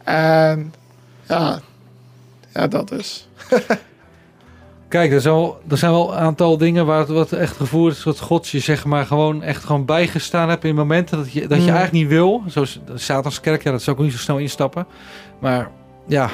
En 0.03 0.73
ja, 1.27 1.59
ja 2.53 2.67
dat 2.67 2.91
is. 2.91 3.27
Kijk, 4.87 5.11
er 5.11 5.21
zijn, 5.21 5.33
wel, 5.33 5.59
er 5.69 5.77
zijn 5.77 5.91
wel 5.91 6.11
een 6.11 6.17
aantal 6.19 6.57
dingen 6.57 6.85
waar 6.85 6.99
het 6.99 7.07
wat 7.07 7.31
echt 7.31 7.57
gevoerd 7.57 7.95
is 7.95 8.03
dat 8.03 8.19
God 8.19 8.47
je 8.47 8.59
zeg 8.59 8.85
maar 8.85 9.05
gewoon 9.05 9.43
echt 9.43 9.63
gewoon 9.63 9.85
bijgestaan 9.85 10.49
hebt 10.49 10.63
in 10.63 10.75
momenten 10.75 11.17
dat 11.17 11.31
je, 11.31 11.39
dat 11.47 11.57
je 11.57 11.63
Mm. 11.63 11.75
eigenlijk 11.75 11.91
niet 11.91 12.07
wil. 12.07 12.43
Zoals 12.47 12.79
de 12.85 12.97
Satanskerk, 12.97 13.63
ja, 13.63 13.71
dat 13.71 13.81
zou 13.81 13.95
ik 13.95 14.01
ook 14.01 14.07
niet 14.07 14.17
zo 14.17 14.23
snel 14.23 14.37
instappen. 14.37 14.85
Maar 15.39 15.69
ja, 16.07 16.29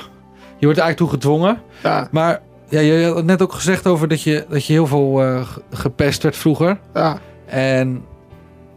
je 0.57 0.65
wordt 0.65 0.79
er 0.79 0.83
eigenlijk 0.83 0.97
toe 0.97 1.09
gedwongen. 1.09 1.61
Ja, 1.83 2.07
Maar 2.11 2.41
ja, 2.69 2.79
je 2.79 3.05
had 3.13 3.23
net 3.23 3.41
ook 3.41 3.53
gezegd 3.53 3.87
over 3.87 4.07
dat 4.07 4.21
je, 4.21 4.45
dat 4.49 4.65
je 4.65 4.73
heel 4.73 4.87
veel 4.87 5.23
eh, 5.23 5.47
ge- 5.47 5.61
gepest 5.71 6.23
werd 6.23 6.35
vroeger. 6.37 6.79
ja. 6.93 7.19
En 7.45 8.05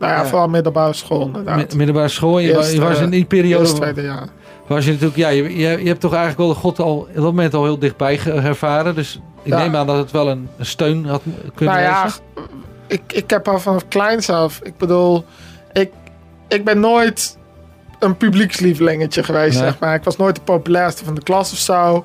Nou 0.01 0.13
ja, 0.13 0.27
vooral 0.27 0.49
middelbare 0.49 0.93
school 0.93 1.27
inderdaad. 1.27 1.57
mi- 1.57 1.77
middelbare 1.77 2.09
school, 2.09 2.39
je, 2.39 2.49
Eerst, 2.57 2.77
was 2.79 2.99
in 3.01 3.11
die 3.11 3.19
Eerst 3.19 3.29
periode... 3.29 3.73
tweede 3.73 4.03
jaar. 4.03 4.29
Was 4.67 4.85
je 4.85 4.91
natuurlijk, 4.91 5.19
ja, 5.19 5.29
je, 5.29 5.43
je, 5.57 5.69
je 5.83 5.89
hebt 5.89 6.01
toch 6.01 6.15
eigenlijk 6.15 6.39
wel 6.41 6.49
de 6.49 6.55
God 6.55 6.79
al 6.79 6.97
op 6.97 7.15
dat 7.15 7.23
moment 7.25 7.55
al 7.55 7.65
heel 7.65 7.79
dichtbij 7.79 8.21
ervaren. 8.27 8.95
Dus 8.95 9.21
ik 9.43 9.55
neem 9.55 9.77
aan 9.77 9.87
dat 9.87 9.97
het 9.97 10.11
wel 10.11 10.29
een, 10.29 10.49
een 10.57 10.67
steun 10.67 11.07
had 11.07 11.23
kunnen 11.55 11.75
Nou 11.75 11.87
ja, 11.87 12.09
ik, 12.87 13.03
ik 13.07 13.31
heb 13.31 13.49
al 13.49 13.59
vanaf 13.61 13.89
kleins 13.89 14.31
af. 14.31 14.61
Ik 14.63 14.77
bedoel, 14.77 15.25
ik, 15.73 15.91
ik 16.49 16.65
ben 16.65 16.81
nooit 16.81 17.39
een 17.99 18.17
publiekslievelingetje 18.17 19.23
geweest, 19.23 19.59
Nee. 19.59 19.69
zeg 19.69 19.79
maar. 19.79 19.95
Ik 19.95 20.05
was 20.05 20.17
nooit 20.17 20.35
de 20.35 20.41
populairste 20.45 21.05
van 21.05 21.15
de 21.15 21.23
klas 21.23 21.53
of 21.53 21.59
zo. 21.59 22.05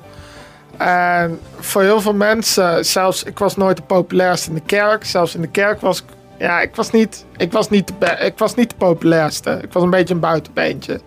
En 0.76 1.38
voor 1.58 1.82
heel 1.82 2.00
veel 2.00 2.14
mensen, 2.14 2.84
zelfs 2.84 3.22
ik 3.22 3.38
was 3.38 3.56
nooit 3.56 3.76
de 3.76 3.82
populairste 3.82 4.48
in 4.48 4.54
de 4.54 4.62
kerk. 4.66 5.04
Zelfs 5.04 5.34
in 5.34 5.40
de 5.40 5.48
kerk 5.48 5.80
was 5.80 5.98
ik, 5.98 6.04
ja, 6.38 6.60
ik 6.60 6.76
was 6.76 6.90
niet, 6.90 7.24
ik 7.36 7.52
was 7.52 7.70
niet, 7.70 7.92
ik 8.20 8.38
was 8.38 8.54
niet 8.54 8.70
de 8.70 8.76
populairste. 8.76 9.58
Ik 9.62 9.72
was 9.72 9.82
een 9.82 9.90
beetje 9.90 10.14
een 10.14 10.20
buitenbeentje. 10.20 11.00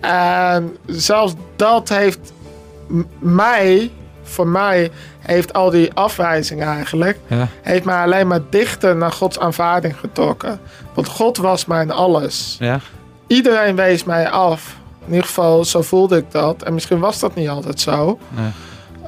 En 0.00 0.76
zelfs 0.86 1.34
dat 1.56 1.88
heeft 1.88 2.32
mij, 3.18 3.90
voor 4.22 4.46
mij, 4.46 4.90
heeft 5.18 5.52
al 5.52 5.70
die 5.70 5.92
afwijzingen 5.92 6.66
eigenlijk 6.66 7.18
Ja. 7.26 7.48
heeft 7.62 7.84
mij 7.84 8.02
alleen 8.02 8.26
maar 8.26 8.40
dichter 8.50 8.96
naar 8.96 9.12
Gods 9.12 9.38
aanvaarding 9.38 9.96
getrokken. 9.98 10.60
Want 10.94 11.08
God 11.08 11.36
was 11.36 11.64
mijn 11.66 11.90
alles. 11.90 12.56
Ja. 12.58 12.80
Iedereen 13.26 13.76
wees 13.76 14.04
mij 14.04 14.30
af. 14.30 14.76
In 15.06 15.12
ieder 15.12 15.26
geval, 15.26 15.64
zo 15.64 15.82
voelde 15.82 16.16
ik 16.16 16.30
dat. 16.30 16.62
En 16.62 16.74
misschien 16.74 16.98
was 16.98 17.18
dat 17.20 17.34
niet 17.34 17.48
altijd 17.48 17.80
zo. 17.80 18.18
Nee. 18.28 18.50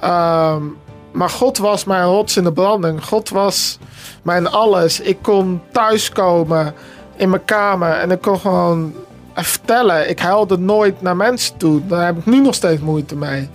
Ehm, 0.00 0.62
maar 1.12 1.30
God 1.30 1.58
was 1.58 1.84
mijn 1.84 2.04
rots 2.04 2.36
in 2.36 2.44
de 2.44 2.52
branding. 2.52 3.04
God 3.04 3.28
was 3.28 3.78
mijn 4.22 4.48
alles. 4.48 5.00
Ik 5.00 5.18
kon 5.22 5.60
thuiskomen 5.72 6.74
in 7.16 7.30
mijn 7.30 7.44
kamer 7.44 7.92
en 7.92 8.10
ik 8.10 8.20
kon 8.20 8.38
gewoon 8.38 8.94
vertellen. 9.34 10.08
Ik 10.08 10.18
huilde 10.18 10.58
nooit 10.58 11.02
naar 11.02 11.16
mensen 11.16 11.56
toe. 11.56 11.86
Daar 11.86 12.06
heb 12.06 12.18
ik 12.18 12.26
nu 12.26 12.40
nog 12.40 12.54
steeds 12.54 12.80
moeite 12.80 13.16
mee. 13.16 13.48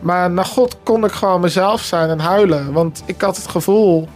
Maar 0.00 0.30
naar 0.30 0.44
God 0.44 0.76
kon 0.82 1.04
ik 1.04 1.12
gewoon 1.12 1.40
mezelf 1.40 1.80
zijn 1.80 2.10
en 2.10 2.20
huilen. 2.20 2.72
Want 2.72 3.02
ik 3.06 3.20
had 3.20 3.36
het 3.36 3.46
gevoel 3.46 4.08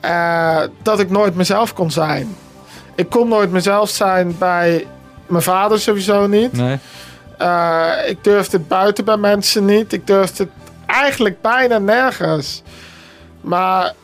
eh, 0.00 0.60
dat 0.82 1.00
ik 1.00 1.10
nooit 1.10 1.34
mezelf 1.34 1.72
kon 1.72 1.90
zijn. 1.90 2.36
Ik 2.94 3.10
kon 3.10 3.28
nooit 3.28 3.50
mezelf 3.50 3.88
zijn 3.88 4.36
bij 4.38 4.86
mijn 5.26 5.42
vader 5.42 5.80
sowieso 5.80 6.26
niet. 6.26 6.52
Nee. 6.52 6.78
Eh, 7.38 7.90
ik 8.06 8.24
durfde 8.24 8.56
het 8.56 8.68
buiten 8.68 9.04
bij 9.04 9.16
mensen 9.16 9.64
niet. 9.64 9.92
Ik 9.92 10.06
durfde 10.06 10.42
het 10.42 10.52
eigenlijk 11.00 11.40
bijna 11.40 11.78
nergens. 11.78 12.62
Maar 13.40 13.94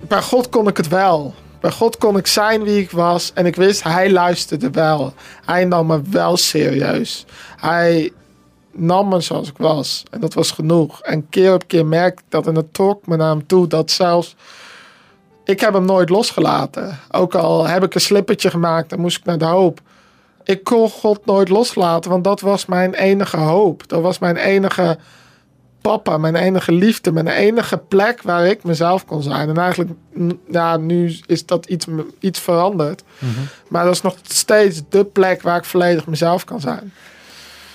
bij 0.00 0.22
God 0.22 0.48
kon 0.48 0.68
ik 0.68 0.76
het 0.76 0.88
wel. 0.88 1.34
Bij 1.60 1.70
God 1.70 1.96
kon 1.98 2.16
ik 2.16 2.26
zijn 2.26 2.62
wie 2.62 2.80
ik 2.80 2.90
was. 2.90 3.32
En 3.34 3.46
ik 3.46 3.56
wist, 3.56 3.82
hij 3.82 4.10
luisterde 4.10 4.70
wel. 4.70 5.12
Hij 5.44 5.64
nam 5.64 5.86
me 5.86 6.00
wel 6.10 6.36
serieus. 6.36 7.24
Hij 7.56 8.12
nam 8.70 9.08
me 9.08 9.20
zoals 9.20 9.48
ik 9.48 9.56
was. 9.56 10.02
En 10.10 10.20
dat 10.20 10.34
was 10.34 10.50
genoeg. 10.50 11.00
En 11.00 11.28
keer 11.28 11.54
op 11.54 11.68
keer 11.68 11.86
merkte 11.86 12.22
ik 12.24 12.30
dat. 12.30 12.46
En 12.46 12.54
het 12.54 12.74
trok 12.74 13.06
me 13.06 13.16
naar 13.16 13.30
hem 13.30 13.46
toe. 13.46 13.66
Dat 13.66 13.90
zelfs... 13.90 14.36
Ik 15.44 15.60
heb 15.60 15.72
hem 15.72 15.84
nooit 15.84 16.08
losgelaten. 16.08 16.98
Ook 17.10 17.34
al 17.34 17.66
heb 17.66 17.82
ik 17.82 17.94
een 17.94 18.00
slippertje 18.00 18.50
gemaakt 18.50 18.92
en 18.92 19.00
moest 19.00 19.18
ik 19.18 19.24
naar 19.24 19.38
de 19.38 19.44
hoop 19.44 19.80
ik 20.44 20.64
kon 20.64 20.90
God 20.90 21.26
nooit 21.26 21.48
loslaten, 21.48 22.10
want 22.10 22.24
dat 22.24 22.40
was 22.40 22.66
mijn 22.66 22.94
enige 22.94 23.36
hoop. 23.36 23.88
Dat 23.88 24.02
was 24.02 24.18
mijn 24.18 24.36
enige 24.36 24.98
papa, 25.82 26.16
mijn 26.18 26.34
enige 26.36 26.72
liefde, 26.72 27.12
mijn 27.12 27.28
enige 27.28 27.76
plek 27.78 28.22
waar 28.22 28.46
ik 28.46 28.64
mezelf 28.64 29.04
kon 29.04 29.22
zijn. 29.22 29.48
En 29.48 29.56
eigenlijk, 29.58 29.90
ja, 30.50 30.76
nu 30.76 31.16
is 31.26 31.46
dat 31.46 31.66
iets, 31.66 31.86
iets 32.20 32.40
veranderd. 32.40 33.02
Mhm. 33.18 33.30
Maar 33.68 33.84
dat 33.84 33.94
is 33.94 34.00
nog 34.02 34.14
steeds 34.22 34.82
de 34.88 35.04
plek 35.04 35.42
waar 35.42 35.56
ik 35.56 35.64
volledig 35.64 36.06
mezelf 36.06 36.44
kan 36.44 36.60
zijn. 36.60 36.92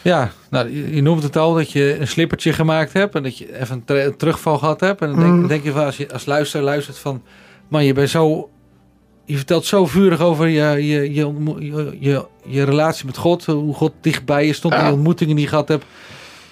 Ja, 0.01 0.31
nou, 0.49 0.73
je, 0.73 0.95
je 0.95 1.01
noemt 1.01 1.23
het 1.23 1.35
al 1.37 1.53
dat 1.53 1.71
je 1.71 1.99
een 1.99 2.07
slippertje 2.07 2.53
gemaakt 2.53 2.93
hebt 2.93 3.15
en 3.15 3.23
dat 3.23 3.37
je 3.37 3.59
even 3.59 3.75
een, 3.75 3.85
ter- 3.85 4.05
een 4.05 4.17
terugval 4.17 4.57
gehad 4.57 4.79
hebt. 4.79 5.01
En 5.01 5.07
dan 5.07 5.19
denk, 5.19 5.31
Mm. 5.31 5.47
denk 5.47 5.63
je 5.63 5.71
van, 5.71 5.85
als 5.85 5.97
je 5.97 6.13
als 6.13 6.25
luisteraar 6.25 6.65
luistert 6.65 6.97
van, 6.97 7.21
man, 7.67 7.85
je 7.85 7.93
bent 7.93 8.09
zo, 8.09 8.49
je 9.25 9.35
vertelt 9.35 9.65
zo 9.65 9.85
vurig 9.85 10.19
over 10.21 10.47
je, 10.47 10.85
je, 10.87 11.13
je, 11.13 12.25
je, 12.45 12.63
relatie 12.63 13.05
met 13.05 13.17
God, 13.17 13.45
hoe 13.45 13.73
God 13.73 13.93
dichtbij 14.01 14.45
je 14.45 14.53
stond, 14.53 14.79
die 14.79 14.91
ontmoetingen 14.91 15.35
die 15.35 15.43
je 15.43 15.49
gehad 15.49 15.67
hebt. 15.67 15.85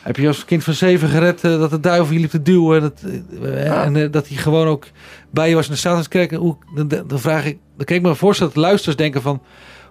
Heb 0.05 0.15
je 0.15 0.27
als 0.27 0.45
kind 0.45 0.63
van 0.63 0.73
zeven 0.73 1.09
gered 1.09 1.43
eh, 1.43 1.59
dat 1.59 1.69
de 1.69 1.79
duivel 1.79 2.13
je 2.13 2.19
liep 2.19 2.29
te 2.29 2.41
duwen 2.41 2.81
dat, 2.81 3.01
eh, 3.43 3.83
en 3.83 3.95
eh, 3.95 4.11
dat 4.11 4.27
hij 4.27 4.37
gewoon 4.37 4.67
ook 4.67 4.85
bij 5.31 5.49
je 5.49 5.55
was 5.55 5.65
in 5.65 5.71
de 5.71 5.77
Satanskerk. 5.77 6.31
Hoe, 6.31 6.57
dan, 6.75 6.87
dan 6.87 7.19
vraag 7.19 7.45
ik, 7.45 7.57
dan 7.77 7.85
kan 7.85 7.95
ik 7.95 8.01
me 8.01 8.15
voorstellen 8.15 8.53
dat 8.53 8.63
luisteraars 8.63 8.97
denken 8.97 9.21
van, 9.21 9.41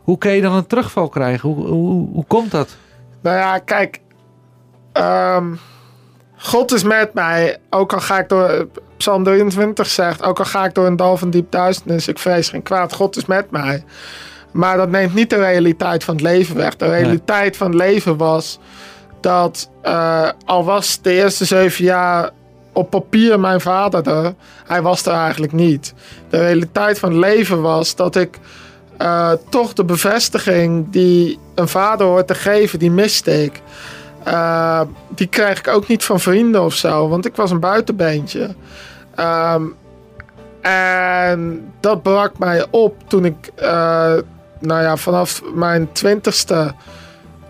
hoe 0.03 0.19
kan 0.19 0.33
je 0.33 0.41
dan 0.41 0.55
een 0.55 0.67
terugval 0.67 1.09
krijgen? 1.09 1.49
Hoe, 1.49 1.67
hoe, 1.67 2.09
hoe 2.13 2.25
komt 2.27 2.51
dat? 2.51 2.77
Nou 3.23 3.37
ja, 3.37 3.59
kijk. 3.59 4.01
ehm, 4.93 5.55
God 6.37 6.73
is 6.73 6.83
met 6.83 7.15
mij. 7.15 7.57
Ook 7.71 7.93
al 7.93 8.01
ga 8.01 8.19
ik 8.19 8.29
door. 8.29 8.69
Psalm 8.97 9.25
23 9.25 9.87
zegt. 9.87 10.23
Ook 10.23 10.39
al 10.39 10.45
ga 10.45 10.65
ik 10.65 10.75
door 10.75 10.87
een 10.87 10.97
dal 10.97 11.17
van 11.17 11.31
diep 11.31 11.51
duisternis. 11.51 12.09
Ik 12.09 12.19
vrees 12.19 12.49
geen 12.49 12.63
kwaad. 12.63 12.93
God 12.93 13.17
is 13.17 13.27
met 13.27 13.51
mij. 13.51 13.85
Maar 14.53 14.77
dat 14.77 14.91
neemt 14.91 15.15
niet 15.15 15.31
de 15.31 15.37
realiteit 15.37 16.05
van 16.05 16.15
het 16.15 16.25
leven 16.25 16.57
weg. 16.57 16.77
De 16.77 16.89
realiteit 16.89 17.57
van 17.57 17.67
het 17.67 17.77
leven 17.77 18.17
was. 18.17 18.59
Dat 19.25 19.71
eh, 19.83 20.29
al 20.45 20.65
was 20.65 20.99
de 21.03 21.13
eerste 21.13 21.45
zeven 21.45 21.85
jaar 21.85 22.31
op 22.73 22.91
papier 22.91 23.41
mijn 23.41 23.61
vader 23.61 24.09
er. 24.09 24.35
Hij 24.67 24.83
was 24.83 25.07
er 25.07 25.13
eigenlijk 25.13 25.53
niet. 25.53 25.95
De 26.29 26.39
realiteit 26.39 26.99
van 26.99 27.19
leven 27.19 27.63
was 27.63 27.97
dat 27.97 28.17
ik 28.17 28.39
eh, 28.97 29.33
toch 29.49 29.73
de 29.73 29.85
bevestiging 29.85 30.87
die 30.91 31.39
een 31.55 31.69
vader 31.69 32.07
hoort 32.07 32.27
te 32.27 32.35
geven, 32.35 32.79
die 32.79 32.91
miste 32.91 33.43
ik. 33.43 33.61
Eh, 34.25 34.81
die 35.09 35.27
krijg 35.27 35.59
ik 35.59 35.69
ook 35.69 35.87
niet 35.87 36.05
van 36.05 36.21
vrienden 36.21 36.63
of 36.63 36.75
zo, 36.75 37.09
want 37.09 37.27
ik 37.27 37.37
was 37.37 37.51
een 37.51 37.61
buitenbeentje. 37.61 38.55
Ehm, 39.15 39.63
en 40.61 41.73
dat 41.81 42.03
brak 42.03 42.39
mij 42.39 42.67
op 42.71 42.95
toen 43.07 43.25
ik, 43.25 43.53
nou 44.61 44.83
ja, 44.83 44.97
vanaf 44.97 45.43
mijn 45.55 45.93
twintigste, 45.93 46.75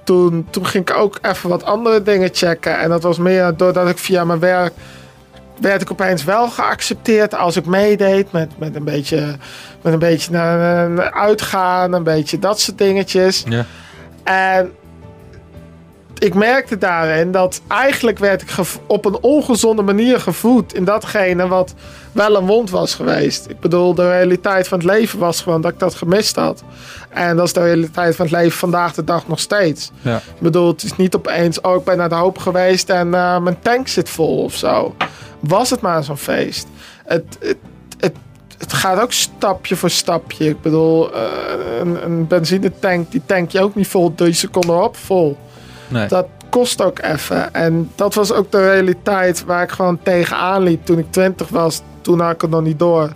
toen, 0.05 0.47
toen 0.51 0.67
ging 0.67 0.91
ik 0.91 0.97
ook 0.97 1.19
even 1.23 1.49
wat 1.49 1.65
andere 1.65 2.03
dingen 2.03 2.29
checken. 2.33 2.79
En 2.79 2.89
dat 2.89 3.03
was 3.03 3.19
meer 3.19 3.57
doordat 3.57 3.89
ik 3.89 3.99
via 3.99 4.25
mijn 4.25 4.39
werk 4.39 4.73
werd 5.61 5.83
ik 5.83 5.91
opeens 5.91 6.25
wel 6.25 6.49
geaccepteerd 6.49 7.35
als 7.35 7.57
ik 7.57 7.67
meedeed 7.67 8.33
met, 8.33 8.59
met 8.59 8.75
een 8.75 8.85
beetje 8.85 9.37
met 9.83 9.93
een 9.93 9.99
beetje 9.99 10.31
naar, 10.31 10.91
naar 10.91 11.13
uitgaan, 11.13 11.93
een 11.93 12.03
beetje 12.03 12.39
dat 12.39 12.61
soort 12.61 12.79
dingetjes. 12.79 13.45
Ja. 13.49 13.65
En 14.25 14.73
ik 16.25 16.35
merkte 16.35 16.79
daarin 16.79 17.33
dat 17.33 17.61
eigenlijk 17.69 18.19
werd 18.19 18.43
ik 18.43 18.51
op 18.87 19.05
een 19.05 19.19
ongezonde 19.21 19.83
manier 19.83 20.21
gevoed 20.21 20.75
in 20.75 20.85
datgene 20.85 21.49
wat 21.49 21.75
wel 22.13 22.37
een 22.37 22.47
wond 22.47 22.71
was 22.71 22.95
geweest. 22.95 23.49
Ik 23.49 23.61
bedoel, 23.61 23.95
de 23.95 24.11
realiteit 24.11 24.69
van 24.69 24.79
het 24.79 24.87
leven 24.87 25.19
was 25.19 25.41
gewoon 25.41 25.61
dat 25.61 25.73
ik 25.73 25.79
dat 25.79 25.95
gemist 25.95 26.37
had. 26.37 26.63
En 27.09 27.37
dat 27.37 27.47
is 27.47 27.53
de 27.53 27.61
realiteit 27.61 28.17
van 28.17 28.27
het 28.27 28.35
leven 28.35 28.59
vandaag 28.59 28.95
de 28.95 29.05
dag 29.05 29.29
nog 29.29 29.41
steeds. 29.41 29.91
Ja. 30.01 30.17
Ik 30.17 30.41
bedoel, 30.41 30.67
het 30.67 30.83
is 30.83 30.97
niet 30.97 31.15
opeens, 31.15 31.61
oh 31.61 31.77
ik 31.77 31.85
ben 31.85 31.97
naar 31.97 32.09
de 32.09 32.15
hoop 32.15 32.39
geweest 32.39 32.91
en 32.91 33.15
eh, 33.15 33.41
mijn 33.41 33.59
tank 33.63 33.89
zit 33.89 34.09
vol 34.09 34.43
of 34.43 34.55
zo. 34.55 34.95
Was 35.41 35.71
het 35.71 35.81
maar 35.81 36.05
zo'n 36.05 36.17
feest. 36.17 36.67
Het, 37.05 37.37
het, 37.41 37.57
het, 37.99 38.17
het 38.59 38.73
gaat 38.73 39.01
ook 39.01 39.13
stapje 39.13 39.77
voor 39.77 39.91
stapje. 39.91 40.49
Ik 40.49 40.61
bedoel, 40.61 41.15
eh, 41.15 41.23
een, 41.81 42.05
een 42.05 42.27
benzinetank, 42.27 43.11
die 43.11 43.23
tank 43.27 43.51
je 43.51 43.61
ook 43.61 43.75
niet 43.75 43.89
vol 43.89 44.15
drie 44.15 44.33
seconden 44.33 44.83
op 44.83 44.97
vol. 44.97 45.37
Nee. 45.89 46.09
Dat 46.09 46.27
kost 46.51 46.83
ook 46.83 46.99
even. 47.03 47.55
En 47.55 47.91
dat 47.95 48.15
was 48.15 48.33
ook 48.33 48.51
de 48.53 48.71
realiteit 48.71 49.45
waar 49.45 49.63
ik 49.63 49.71
gewoon 49.71 49.99
tegenaan 50.03 50.63
liep 50.63 50.85
toen 50.85 50.99
ik 50.99 51.07
20 51.13 51.49
was. 51.49 51.81
Toen 52.01 52.21
had 52.21 52.33
ik 52.35 52.41
het 52.41 52.51
nog 52.51 52.63
niet 52.63 52.79
door. 52.79 53.13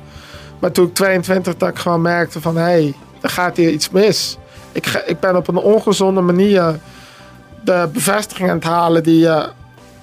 Maar 0.59 0.73
toen 0.73 0.87
ik 0.87 0.95
22 0.95 1.57
dat 1.57 1.69
ik 1.69 1.79
gewoon 1.79 2.03
merkte 2.03 2.41
van... 2.41 2.57
hé, 2.57 2.63
hey, 2.63 2.95
er 3.21 3.29
gaat 3.31 3.57
hier 3.57 3.71
iets 3.71 3.91
mis. 3.91 4.39
Ik, 4.73 4.87
ga- 4.87 5.05
ik 5.07 5.21
ben 5.21 5.37
op 5.37 5.49
een 5.49 5.57
ongezonde 5.57 6.21
manier 6.21 6.79
de 7.65 7.89
bevestiging 7.93 8.49
aan 8.51 8.57
het 8.57 8.65
halen 8.65 9.03
die 9.03 9.19
je... 9.19 9.49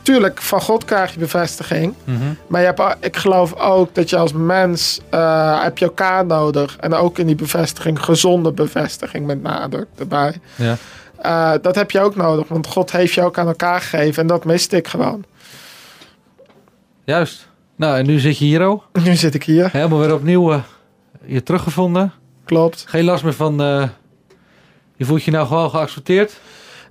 Tuurlijk, 0.02 0.42
van 0.42 0.62
God 0.62 0.86
krijg 0.86 1.14
je 1.14 1.20
bevestiging. 1.20 1.94
Mhm. 2.04 2.20
Maar 2.48 2.62
je 2.62 2.68
hebt, 2.68 2.96
ik 3.00 3.16
geloof 3.18 3.54
ook 3.54 3.96
dat 3.96 4.10
je 4.10 4.18
als 4.18 4.34
mens 4.34 5.00
eh, 5.10 5.64
heb 5.64 5.78
je 5.78 5.86
elkaar 5.86 6.26
nodig. 6.26 6.76
En 6.80 6.94
ook 6.94 7.18
in 7.20 7.26
die 7.28 7.36
bevestiging, 7.36 8.04
gezonde 8.04 8.52
bevestiging 8.52 9.26
met 9.26 9.42
nadruk 9.44 9.88
erbij. 9.98 10.34
Ja. 10.56 10.76
Eh, 11.26 11.52
dat 11.62 11.76
heb 11.76 11.92
je 11.92 12.00
ook 12.02 12.16
nodig, 12.16 12.48
want 12.48 12.68
God 12.68 12.92
heeft 12.92 13.14
je 13.14 13.22
ook 13.24 13.38
aan 13.38 13.48
elkaar 13.48 13.82
gegeven. 13.82 14.22
En 14.22 14.28
dat 14.28 14.46
miste 14.46 14.76
ik 14.76 14.88
gewoon. 14.88 15.24
Juist. 17.04 17.48
Nou, 17.76 17.98
en 17.98 18.06
nu 18.06 18.20
zit 18.20 18.38
je 18.38 18.46
hier 18.46 18.62
ook. 18.62 18.84
Nu 19.04 19.16
zit 19.16 19.34
ik 19.34 19.44
hier, 19.44 19.70
Helemaal 19.72 20.00
weer 20.00 20.14
opnieuw 20.14 20.52
eh, 20.52 20.60
je 21.26 21.44
teruggevonden. 21.44 22.14
klopt. 22.46 22.84
Geen 22.88 23.04
last 23.04 23.24
meer 23.24 23.34
van... 23.34 23.62
eh, 23.62 23.88
je 24.96 25.06
voelt 25.06 25.24
je 25.24 25.32
nou 25.32 25.48
gewoon 25.48 25.70
geaccepteerd? 25.70 26.40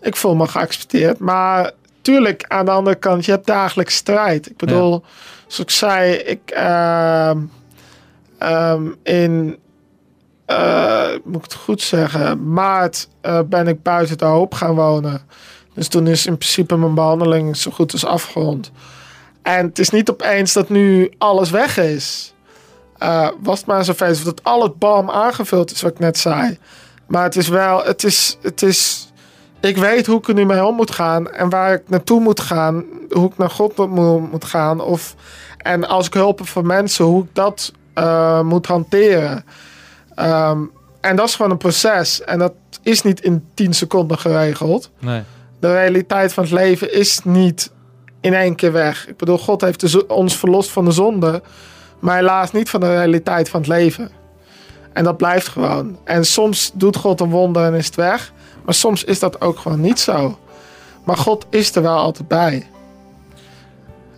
Ik 0.00 0.16
voel 0.16 0.34
me 0.34 0.48
geaccepteerd. 0.48 1.18
Maar 1.18 1.70
tuurlijk, 2.02 2.44
aan 2.48 2.64
de 2.64 2.70
andere 2.70 2.96
kant, 2.96 3.24
je 3.24 3.30
hebt 3.30 3.46
dagelijks 3.46 3.94
strijd. 3.94 4.50
Ik 4.50 4.56
bedoel, 4.56 5.04
zoals 5.46 5.58
ik 5.58 5.70
zei, 5.70 6.12
ik 6.12 6.50
ehm, 6.50 7.38
ehm, 8.38 8.82
in, 9.02 9.58
eh, 10.46 11.08
moet 11.24 11.42
het 11.42 11.54
goed 11.54 11.82
zeggen, 11.82 12.52
maart 12.52 13.08
eh, 13.20 13.40
ben 13.46 13.68
ik 13.68 13.82
buiten 13.82 14.18
de 14.18 14.24
hoop 14.24 14.54
gaan 14.54 14.74
wonen. 14.74 15.22
Dus 15.74 15.88
toen 15.88 16.06
is 16.06 16.26
in 16.26 16.36
principe 16.36 16.76
mijn 16.76 16.94
behandeling 16.94 17.56
zo 17.56 17.70
goed 17.70 17.92
als 17.92 18.04
afgerond. 18.04 18.70
En 19.42 19.66
het 19.66 19.78
is 19.78 19.90
niet 19.90 20.10
opeens 20.10 20.52
dat 20.52 20.68
nu 20.68 21.12
alles 21.18 21.50
weg 21.50 21.78
is. 21.78 22.34
Eh, 22.98 23.28
was 23.42 23.58
het 23.58 23.66
maar 23.66 23.84
zo 23.84 23.92
feest 23.92 24.24
dat 24.24 24.44
al 24.44 24.62
het 24.62 24.78
bam 24.78 25.10
aangevuld 25.10 25.70
is, 25.70 25.82
wat 25.82 25.92
ik 25.92 25.98
net 25.98 26.18
zei. 26.18 26.58
Maar 27.06 27.22
het 27.22 27.36
is 27.36 27.48
wel, 27.48 27.84
het 27.84 28.04
is, 28.04 28.38
het 28.42 28.62
is 28.62 29.08
ik 29.60 29.76
weet 29.76 30.06
hoe 30.06 30.18
ik 30.18 30.28
er 30.28 30.34
nu 30.34 30.44
mee 30.44 30.64
om 30.64 30.74
moet 30.74 30.90
gaan 30.90 31.30
en 31.30 31.48
waar 31.48 31.72
ik 31.72 31.82
naartoe 31.88 32.20
moet 32.20 32.40
gaan, 32.40 32.84
hoe 33.10 33.30
ik 33.30 33.38
naar 33.38 33.50
God 33.50 33.76
moet, 34.30 34.44
gaan. 34.44 34.80
Of, 34.80 35.14
en 35.56 35.88
als 35.88 36.06
ik 36.06 36.14
hulp 36.14 36.38
heb 36.38 36.48
van 36.48 36.66
mensen, 36.66 37.04
hoe 37.04 37.22
ik 37.24 37.30
dat 37.32 37.72
moet 38.42 38.66
hanteren. 38.66 39.44
Ehm, 40.14 40.62
en 41.00 41.16
dat 41.16 41.28
is 41.28 41.34
gewoon 41.34 41.50
een 41.50 41.56
proces. 41.56 42.22
En 42.22 42.38
dat 42.38 42.52
is 42.82 43.02
niet 43.02 43.20
in 43.20 43.44
10 43.54 43.72
seconden 43.72 44.18
geregeld. 44.18 44.90
Nee. 44.98 45.22
De 45.60 45.72
realiteit 45.72 46.32
van 46.32 46.42
het 46.42 46.52
leven 46.52 46.94
is 46.94 47.20
niet 47.24 47.72
in 48.20 48.34
één 48.34 48.54
keer 48.54 48.72
weg. 48.72 49.08
Ik 49.08 49.16
bedoel, 49.16 49.38
God 49.38 49.60
heeft 49.60 49.80
de 49.80 50.06
ons 50.06 50.36
verlost 50.36 50.70
van 50.70 50.84
de 50.84 50.90
zonde, 50.90 51.42
maar 51.98 52.16
helaas 52.16 52.52
niet 52.52 52.70
van 52.70 52.80
de 52.80 52.94
realiteit 52.94 53.48
van 53.48 53.60
het 53.60 53.68
leven. 53.68 54.10
En 54.92 55.04
dat 55.04 55.16
blijft 55.16 55.48
gewoon. 55.48 55.98
En 56.04 56.24
soms 56.24 56.70
doet 56.74 56.96
God 56.96 57.20
een 57.20 57.30
wonder 57.30 57.64
en 57.64 57.74
is 57.74 57.86
het 57.86 57.94
weg. 57.94 58.32
Maar 58.64 58.74
soms 58.74 59.04
is 59.04 59.18
dat 59.18 59.40
ook 59.40 59.58
gewoon 59.58 59.80
niet 59.80 60.00
zo. 60.00 60.38
Maar 61.04 61.16
God 61.16 61.46
is 61.50 61.74
er 61.74 61.82
wel 61.82 61.96
altijd 61.96 62.28
bij. 62.28 62.66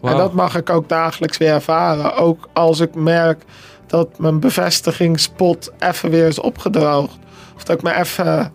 En 0.03 0.17
dat 0.17 0.33
mag 0.33 0.57
ik 0.57 0.71
ook 0.71 0.89
dagelijks 0.89 1.37
weer 1.37 1.53
ervaren. 1.53 2.15
Ook 2.15 2.49
als 2.53 2.81
ik 2.81 2.95
merk 2.95 3.45
dat 3.87 4.19
mijn 4.19 4.41
bevestigingspot 4.41 5.73
even 5.79 6.11
weer 6.11 6.27
is 6.27 6.41
opgedroogd. 6.41 7.19
Of 7.57 7.65
dat 7.65 7.77
ik 7.77 7.83
me 7.83 7.95
even 7.95 8.53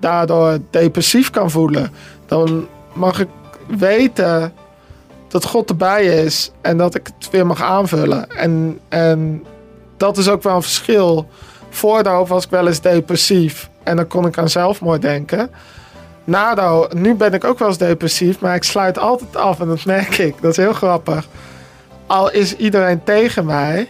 daardoor 0.00 0.58
depressief 0.70 1.30
kan 1.30 1.50
voelen. 1.50 1.90
Dan 2.26 2.66
mag 2.92 3.20
ik 3.20 3.28
weten 3.78 4.52
dat 5.28 5.44
God 5.44 5.68
erbij 5.70 6.04
is. 6.04 6.50
En 6.60 6.76
dat 6.76 6.94
ik 6.94 7.06
het 7.18 7.30
weer 7.30 7.46
mag 7.46 7.62
aanvullen. 7.62 8.30
En, 8.30 8.80
en 8.88 9.44
dat 9.96 10.16
is 10.16 10.28
ook 10.28 10.42
wel 10.42 10.56
een 10.56 10.62
verschil. 10.62 11.28
Voor 11.70 12.02
de 12.02 12.08
hoop 12.08 12.28
was 12.28 12.44
ik 12.44 12.50
wel 12.50 12.66
eens 12.66 12.80
depressief. 12.80 13.70
En 13.82 13.96
dan 13.96 14.06
kon 14.06 14.26
ik 14.26 14.38
aan 14.38 14.48
zelfmoord 14.48 15.02
denken. 15.02 15.50
Na 16.24 16.54
de 16.54 16.60
ho- 16.60 16.88
nu 16.94 17.14
ben 17.14 17.32
ik 17.32 17.44
ook 17.44 17.58
wel 17.58 17.68
eens 17.68 17.78
depressief, 17.78 18.40
maar 18.40 18.54
ik 18.54 18.64
sluit 18.64 18.98
altijd 18.98 19.36
af 19.36 19.60
en 19.60 19.66
dat 19.66 19.84
merk 19.84 20.18
ik. 20.18 20.34
Dat 20.40 20.50
is 20.50 20.56
heel 20.56 20.72
grappig. 20.72 21.26
Al 22.06 22.30
is 22.30 22.56
iedereen 22.56 23.04
tegen 23.04 23.44
mij, 23.44 23.88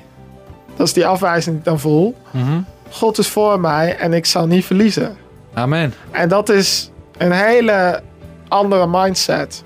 dat 0.77 0.87
is 0.87 0.93
die 0.93 1.07
afwijzing 1.07 1.51
die 1.51 1.59
ik 1.59 1.65
dan 1.65 1.81
voel. 1.81 2.17
Mhm. 2.31 2.61
God 2.91 3.19
is 3.19 3.29
voor 3.29 3.61
mij 3.61 3.97
en 3.97 4.13
ik 4.13 4.27
zal 4.27 4.47
niet 4.47 4.65
verliezen. 4.65 5.17
Amen. 5.55 5.95
En 6.11 6.29
dat 6.29 6.49
is 6.49 6.91
een 7.17 7.33
hele 7.33 8.01
andere 8.49 8.87
mindset. 8.87 9.65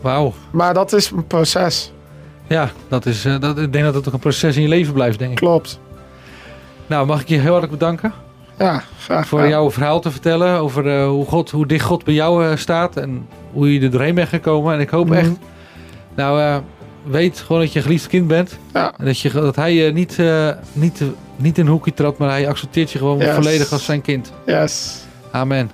Wauw. 0.00 0.32
Maar 0.50 0.74
dat 0.74 0.92
is 0.92 1.10
een 1.10 1.26
proces. 1.26 1.92
Ja, 2.46 2.70
dat 2.88 3.06
is, 3.06 3.24
eh, 3.24 3.40
dat, 3.40 3.58
ik 3.58 3.72
denk 3.72 3.84
dat 3.84 3.94
het 3.94 4.06
ook 4.06 4.12
een 4.12 4.18
proces 4.18 4.56
in 4.56 4.62
je 4.62 4.68
leven 4.68 4.92
blijft, 4.92 5.18
denk 5.18 5.30
ik. 5.30 5.36
Klopt. 5.36 5.80
Nou, 6.86 7.06
mag 7.06 7.20
ik 7.20 7.28
je 7.28 7.34
heel 7.38 7.50
hartelijk 7.50 7.78
bedanken 7.78 8.12
Ja, 8.58 8.82
graag 8.98 9.26
voor 9.26 9.48
jouw 9.48 9.70
verhaal 9.70 10.00
te 10.00 10.10
vertellen 10.10 10.58
over 10.58 10.88
eh, 11.00 11.06
hoe, 11.06 11.26
God, 11.26 11.50
hoe 11.50 11.66
dicht 11.66 11.84
God 11.84 12.04
bij 12.04 12.14
jou 12.14 12.46
eh, 12.46 12.56
staat 12.56 12.96
en 12.96 13.26
hoe 13.52 13.72
je 13.74 13.80
er 13.80 13.90
doorheen 13.90 14.14
bent 14.14 14.28
gekomen. 14.28 14.74
En 14.74 14.80
ik 14.80 14.90
hoop 14.90 15.08
Mhm. 15.08 15.16
echt, 15.18 15.30
nou, 16.14 16.62
weet 17.04 17.38
gewoon 17.38 17.60
dat 17.62 17.72
je 17.72 17.78
een 17.78 17.84
geliefd 17.84 18.06
kind 18.06 18.26
bent. 18.26 18.58
Ja. 18.72 18.94
En 18.98 19.04
dat, 19.04 19.18
je, 19.18 19.30
dat 19.30 19.56
hij 19.56 19.74
je 19.74 19.92
niet, 19.92 20.18
eh, 20.18 20.48
niet, 20.72 21.02
niet 21.36 21.58
in 21.58 21.64
een 21.66 21.70
hoekje 21.72 21.94
trapt, 21.94 22.18
maar 22.18 22.30
hij 22.30 22.48
accepteert 22.48 22.90
je 22.90 22.98
gewoon 22.98 23.18
Yes. 23.18 23.34
volledig 23.34 23.72
als 23.72 23.84
zijn 23.84 24.00
kind. 24.00 24.32
Yes. 24.46 25.00
Amen. 25.30 25.70